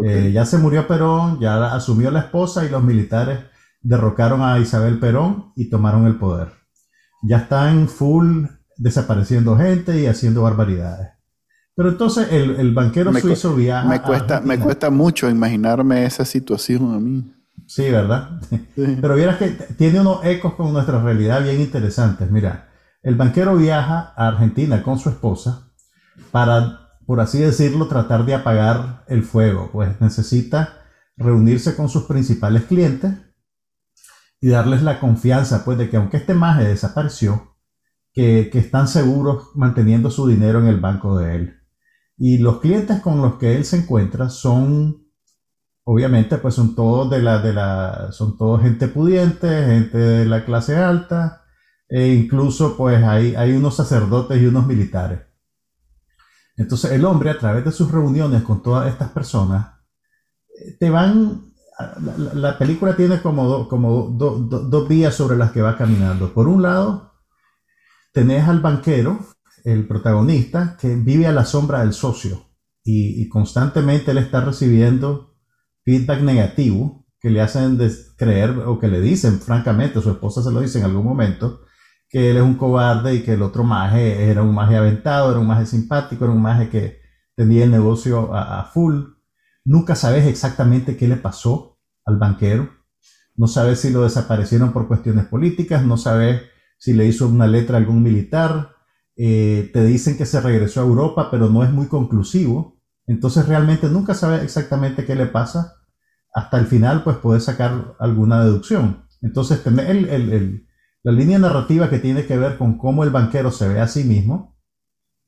[0.03, 3.39] Eh, ya se murió Perón, ya asumió la esposa y los militares
[3.81, 6.49] derrocaron a Isabel Perón y tomaron el poder.
[7.21, 8.45] Ya están full
[8.77, 11.09] desapareciendo gente y haciendo barbaridades.
[11.75, 13.87] Pero entonces el, banquero suizo viaja.
[13.87, 17.33] Me cuesta, me cuesta mucho imaginarme esa situación a mí.
[17.67, 18.41] Sí, ¿verdad?
[18.75, 19.47] Pero vieras que
[19.77, 22.29] tiene unos ecos con nuestra realidad bien interesantes.
[22.31, 22.69] Mira,
[23.01, 25.71] el banquero viaja a Argentina con su esposa
[26.31, 29.71] para, por así decirlo, tratar de apagar el fuego.
[29.71, 30.83] Pues necesita
[31.17, 33.11] reunirse con sus principales clientes
[34.39, 37.57] y darles la confianza, pues, de que aunque este maje desapareció,
[38.13, 41.57] que, que están seguros manteniendo su dinero en el banco de él.
[42.15, 45.07] Y los clientes con los que él se encuentra son
[45.85, 50.45] obviamente pues son todos de la, de la, son todos gente pudiente, gente de la
[50.45, 51.41] clase alta,
[51.87, 55.28] e incluso pues hay, hay unos sacerdotes y unos militares.
[56.59, 59.77] Entonces el hombre a través de sus reuniones con todas estas personas,
[60.49, 61.53] eh, te van,
[62.33, 66.33] la, película tiene como, como dos vías sobre las que va caminando.
[66.33, 67.13] Por un lado,
[68.11, 69.19] tenés al banquero,
[69.63, 72.49] el protagonista, que vive a la sombra del socio
[72.83, 75.37] y, y constantemente él está recibiendo
[75.85, 77.79] feedback negativo que le hacen
[78.17, 81.61] creer o que le dicen, francamente, su esposa se lo dice en algún momento,
[82.09, 85.39] que él es un cobarde y que el otro maje era un maje aventado, era
[85.39, 86.99] un maje simpático, era un maje que
[87.35, 89.03] tenía el negocio a, full.
[89.63, 92.69] Nunca sabes exactamente qué le pasó al banquero.
[93.35, 96.41] no sabes si lo desaparecieron por cuestiones políticas, no sabes
[96.77, 98.75] si le hizo una letra a algún militar,
[99.15, 103.89] eh, te dicen que se regresó a Europa, pero no es muy conclusivo, entonces realmente
[103.89, 105.75] nunca sabes exactamente qué le pasa,
[106.33, 109.05] hasta el final pues puedes sacar alguna deducción.
[109.21, 110.68] Entonces el,
[111.03, 114.03] la línea narrativa que tiene que ver con cómo el banquero se ve a sí
[114.03, 114.57] mismo,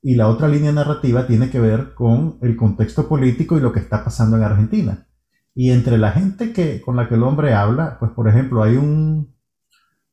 [0.02, 3.80] y la otra línea narrativa tiene que ver con el contexto político y lo que
[3.80, 5.08] está pasando en Argentina.
[5.54, 8.78] Y entre la gente que, con la que el hombre habla, pues por ejemplo, hay
[8.78, 9.36] un,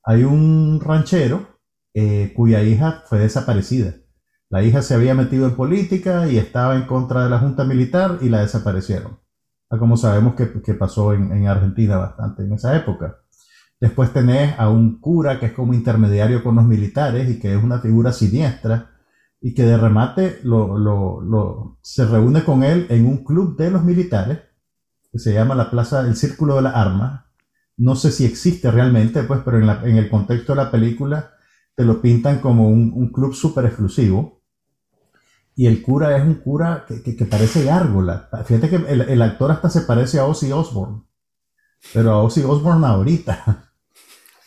[0.04, 1.58] hay un ranchero
[1.94, 3.94] eh, cuya hija fue desaparecida.
[4.50, 8.18] La hija se había metido en política y estaba en contra de la junta militar
[8.20, 9.18] y la desaparecieron.
[9.68, 13.18] Como sabemos que, pasó en, Argentina bastante en esa época.
[13.80, 17.62] Después tenés a un cura que es como intermediario con los militares y que es
[17.62, 18.90] una figura siniestra
[19.40, 23.70] y que de remate lo, lo, lo, se reúne con él en un club de
[23.70, 24.40] los militares
[25.12, 27.30] que se llama la Plaza del Círculo de la Arma.
[27.76, 31.30] No sé si existe realmente, pues, pero en, en el contexto de la película
[31.76, 34.42] te lo pintan como un, un club súper exclusivo.
[35.54, 38.28] Y el cura es un cura que, que, parece gárgola.
[38.44, 41.04] Fíjate que el, el, actor hasta se parece a Ozzy Osbourne.
[41.92, 43.67] Pero a Ozzy Osbourne ahorita.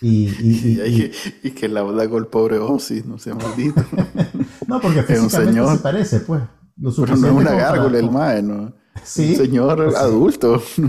[0.01, 0.81] Y, y,
[1.43, 3.83] y, y, que la con el pobre Ozzy, no sea maldito.
[4.67, 6.41] no, porque físicamente se parece, pues.
[6.77, 8.73] Lo Pero no es una gárgola el mae, ¿no?
[9.03, 9.31] ¿Sí?
[9.31, 10.61] Un señor pues adulto.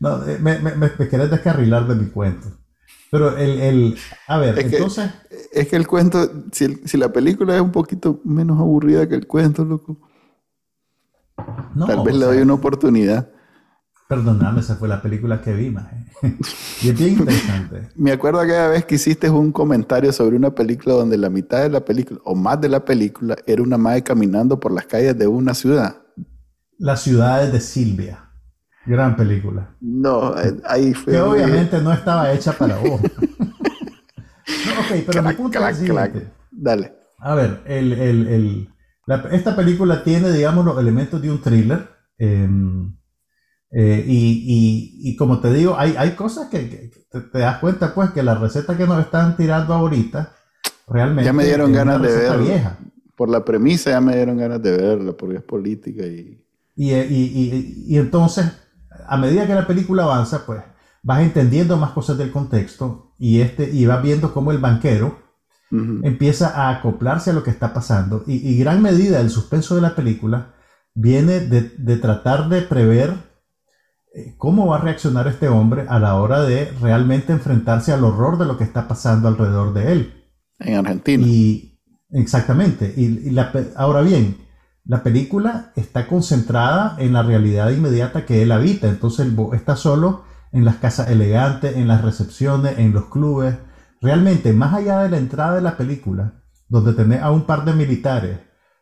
[0.00, 2.48] no, eh, me, me, me, querés descarrilar de mi cuento.
[3.10, 3.96] Pero el, el
[4.26, 5.10] a ver, entonces...
[5.52, 9.26] es que el cuento, si, si, la película es un poquito menos aburrida que el
[9.26, 9.98] cuento, loco.
[11.74, 13.30] No, tal vez le doy una oportunidad.
[14.08, 15.96] Perdóname, esa fue la película que vi, maje.
[16.82, 17.90] y es bien interesante.
[17.94, 21.68] Me acuerdo aquella vez que hiciste un comentario sobre una película donde la mitad de
[21.68, 25.26] la película, o más de la película, era una madre caminando por las calles de
[25.26, 25.96] una ciudad.
[26.78, 28.30] Las ciudades de Silvia.
[28.86, 29.76] Gran película.
[29.78, 31.12] No, eh, ahí fue.
[31.12, 33.02] Que obviamente no estaba hecha para vos.
[33.02, 35.82] ok, pero mi punto es
[36.50, 36.94] Dale.
[37.18, 38.68] A ver, el, el, el,
[39.32, 41.90] esta película tiene, digamos, los elementos de un thriller.
[42.16, 42.48] Eh,
[43.70, 48.34] eh, y, como te digo, hay, hay cosas que, te, das cuenta, pues, que la
[48.34, 50.32] receta que nos están tirando ahorita,
[50.86, 51.24] realmente.
[51.24, 52.78] Ya me dieron ganas de verla.
[53.14, 56.44] Por la premisa, ya me dieron ganas de verla, porque es política y.
[56.76, 58.46] Y, entonces,
[59.06, 60.62] a medida que la película avanza, pues,
[61.02, 65.26] vas entendiendo más cosas del contexto y, este, y vas viendo cómo el banquero
[65.70, 68.22] empieza a acoplarse a lo que está pasando.
[68.26, 70.54] Y, gran medida el suspenso de la película
[70.94, 73.27] viene de, de tratar de prever eh,
[74.36, 78.46] cómo va a reaccionar este hombre a la hora de realmente enfrentarse al horror de
[78.46, 80.14] lo que está pasando alrededor de él.
[80.58, 81.26] En Argentina.
[81.26, 81.80] Y
[82.10, 82.92] exactamente.
[82.96, 83.36] Y,
[83.76, 84.38] ahora bien,
[84.84, 88.88] la película está concentrada en la realidad inmediata que él habita.
[88.88, 93.56] Entonces él está solo en las casas elegantes, en las recepciones, en los clubes.
[94.00, 97.72] Realmente, más allá de la entrada de la película, donde tenés a un par de
[97.74, 98.38] militares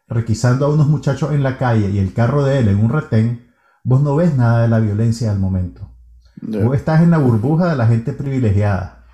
[0.08, 3.45] requisando a unos muchachos en la calle y el carro de él en un retén,
[3.86, 5.88] vos no ves nada de la violencia al momento.
[6.42, 9.06] Vos estás en la burbuja de la gente privilegiada.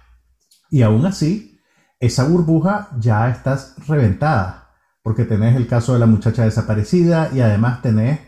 [0.71, 1.61] Y aún así,
[2.01, 4.71] esa burbuja ya estás reventada,
[5.03, 8.21] porque tenés el caso de la muchacha desaparecida y además tenés,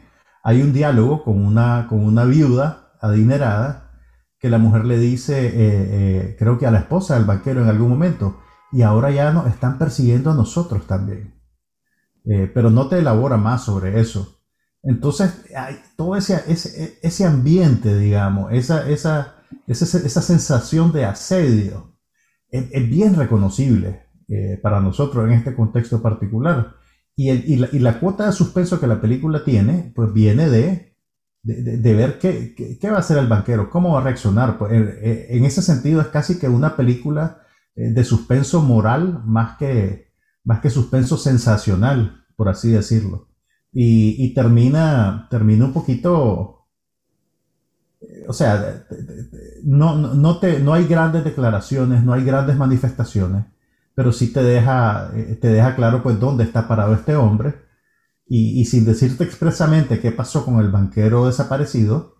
[0.42, 3.92] hay un diálogo con una, con una viuda adinerada
[4.38, 7.70] que la mujer le dice, eh, eh, creo que a la esposa del banquero en
[7.70, 8.40] algún momento,
[8.70, 11.40] y ahora ya nos están persiguiendo a nosotros también.
[12.26, 14.43] Eh, pero no te elabora más sobre eso.
[14.84, 15.32] Entonces,
[15.96, 21.96] todo ese, ese, ese, ambiente, digamos, esa, esa, esa, esa sensación de asedio
[22.50, 26.76] es, bien reconocible eh, para nosotros en este contexto particular.
[27.16, 30.50] Y, el, y, la, y, la, cuota de suspenso que la película tiene, pues viene
[30.50, 30.96] de,
[31.42, 34.58] de, de, ver qué, qué, va a hacer el banquero, cómo va a reaccionar.
[34.58, 37.42] Pues, en ese sentido es casi que una película
[37.74, 40.12] eh, de suspenso moral más que,
[40.44, 43.33] más que suspenso sensacional, por así decirlo
[43.76, 46.68] y, termina, termina un poquito,
[48.28, 48.86] o sea,
[49.64, 53.46] no, no, te, no hay grandes declaraciones, no hay grandes manifestaciones,
[53.96, 57.62] pero sí te deja, eh, te deja claro pues dónde está parado este hombre
[58.26, 62.14] y, sin decirte expresamente qué pasó con el banquero desaparecido,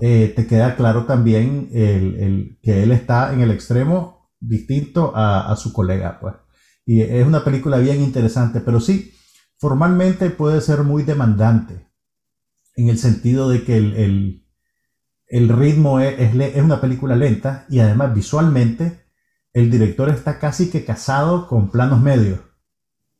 [0.00, 5.56] eh, te queda claro también el, que él está en el extremo distinto a, a
[5.56, 6.34] su colega, pues.
[6.84, 9.12] Y es una película bien interesante, pero sí,
[9.60, 11.86] formalmente puede ser muy demandante,
[12.76, 14.42] en el sentido de que el,
[15.26, 19.04] el, ritmo es, es, una película lenta y además visualmente
[19.52, 22.40] el director está casi que casado con planos medios.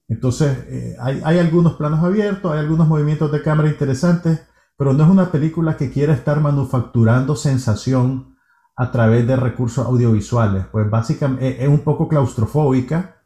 [0.09, 4.41] Entonces eh, hay, hay, algunos planos abiertos, hay algunos movimientos de cámara interesantes,
[4.79, 8.37] pero no es una película que quiera estar manufacturando sensación
[8.77, 10.65] a través de recursos audiovisuales.
[10.73, 13.20] Pues básicamente es un poco claustrofóbica.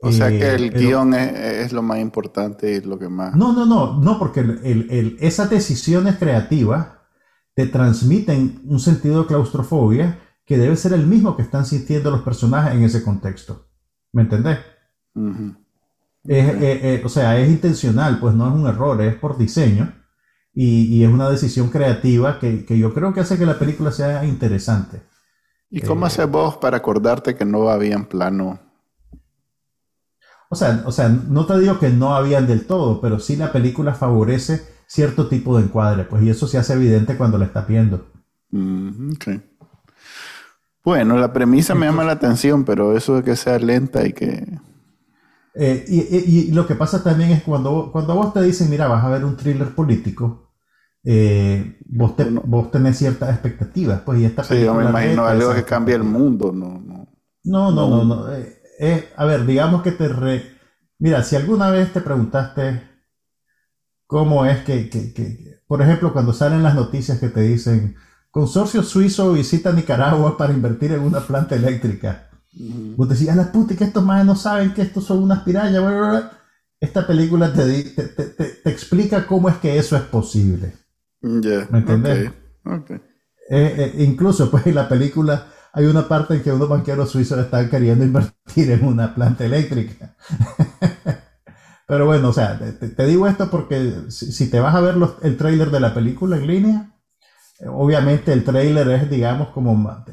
[0.00, 3.34] O sea que el, guion es, lo más importante y lo que más...
[3.34, 6.88] No, no, no, no, porque esas decisiones creativas
[7.54, 12.22] te transmiten un sentido de claustrofobia que debe ser el mismo que están sintiendo los
[12.22, 13.66] personajes en ese contexto.
[14.12, 14.58] ¿Me entendés?
[17.04, 19.92] o sea, es intencional, pues no es un error, es por diseño
[20.54, 25.02] y, es una decisión creativa que, yo creo que hace que la película sea interesante.
[25.70, 28.67] ¿Y cómo eh, haces vos para acordarte que no habían plano?
[30.48, 33.52] O sea, o sea, no te digo que no habían del todo, pero sí la
[33.52, 37.68] película favorece cierto tipo de encuadre, pues y eso se hace evidente cuando la estás
[37.68, 38.06] viendo.
[38.50, 39.12] Mm,
[40.82, 44.58] bueno, la premisa me llama la atención, pero eso de que sea lenta y que...
[45.54, 49.10] Eh, y, lo que pasa también es cuando, cuando vos te dicen, mira, vas a
[49.10, 50.52] ver un thriller político,
[51.04, 55.64] eh, vos, vos tenés ciertas expectativas, pues, y esta Sí, yo me imagino algo que
[55.64, 57.08] cambie el mundo, no, no.
[57.44, 58.32] No, no, no, no.
[58.32, 58.57] Eh,
[59.16, 60.58] a ver, digamos que te re...
[60.98, 62.82] Mira, si alguna vez te preguntaste
[64.06, 67.96] cómo es que, que, por ejemplo, cuando salen las noticias que te dicen,
[68.30, 72.30] consorcio suizo visita Nicaragua para invertir en una planta eléctrica.
[72.96, 75.82] Vos decías, a la puta, que estos más no saben que estos son unas pirañas.
[76.80, 80.72] Esta película te, te, te, explica cómo es que eso es posible.
[81.20, 82.32] ¿Me entiendes?
[82.64, 82.96] Okay.
[83.50, 85.46] Eh, eh, incluso, pues en la película
[85.78, 90.16] hay una parte en que unos banqueros suizos están queriendo invertir en una planta eléctrica.
[91.86, 95.70] Pero bueno, o sea, te, digo esto porque si, te vas a ver el trailer
[95.70, 96.90] de la película en línea,
[97.68, 100.04] obviamente el trailer es, digamos, como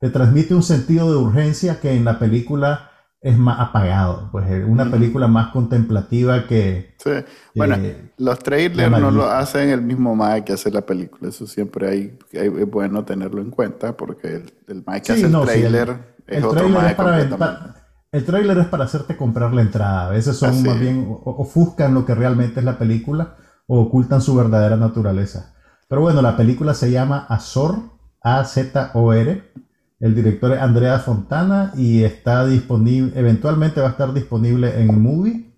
[0.00, 2.89] te, transmite un sentido de urgencia que en la película
[3.22, 6.94] es más apagado, pues una película más contemplativa que...
[6.96, 7.10] Sí,
[7.54, 7.76] bueno,
[8.16, 12.18] los trailers no lo hacen el mismo Mike que hace la película, eso siempre hay,
[12.32, 16.60] es bueno tenerlo en cuenta porque el, el Mike que hace el trailer es otro
[16.60, 21.06] trailer para, El trailer es para hacerte comprar la entrada, a veces son más bien,
[21.24, 25.54] ofuscan lo que realmente es la película o ocultan su verdadera naturaleza.
[25.88, 27.80] Pero bueno, la película se llama Azor,
[28.22, 29.52] A-Z-O-R.
[30.00, 35.54] El director es Andrea Fontana y está disponible, eventualmente va a estar disponible en Movie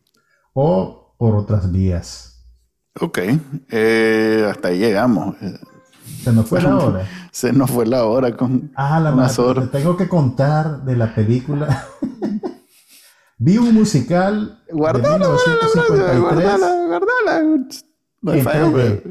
[0.53, 2.45] o por otras vías.
[3.01, 3.19] Ok,
[3.71, 5.37] eh, hasta ahí llegamos.
[6.25, 7.09] Se nos fue la hora.
[7.31, 11.15] Se nos fue la hora con, ah, la madre, Te tengo que contar de la
[11.15, 11.87] película.
[13.39, 16.21] Vi un musical guardala, de 1953.
[16.21, 19.03] Guardala, guardala, guardala.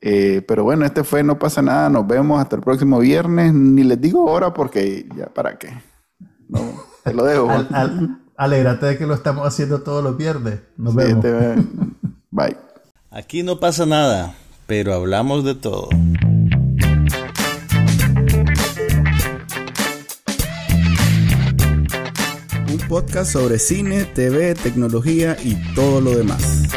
[0.00, 1.88] Eh, pero bueno, este fue No pasa nada.
[1.88, 3.52] Nos vemos hasta el próximo viernes.
[3.52, 5.70] Ni les digo ahora porque ya para qué.
[6.48, 6.60] No,
[7.02, 7.48] te lo dejo.
[8.42, 10.58] Alégrate de que lo estamos haciendo todos los viernes.
[10.76, 11.24] Nos vemos.
[12.32, 12.56] Bye.
[13.08, 14.34] Aquí no pasa nada,
[14.66, 15.88] pero hablamos de todo.
[22.68, 26.68] Un podcast sobre cine, TV, tecnología y todo lo demás.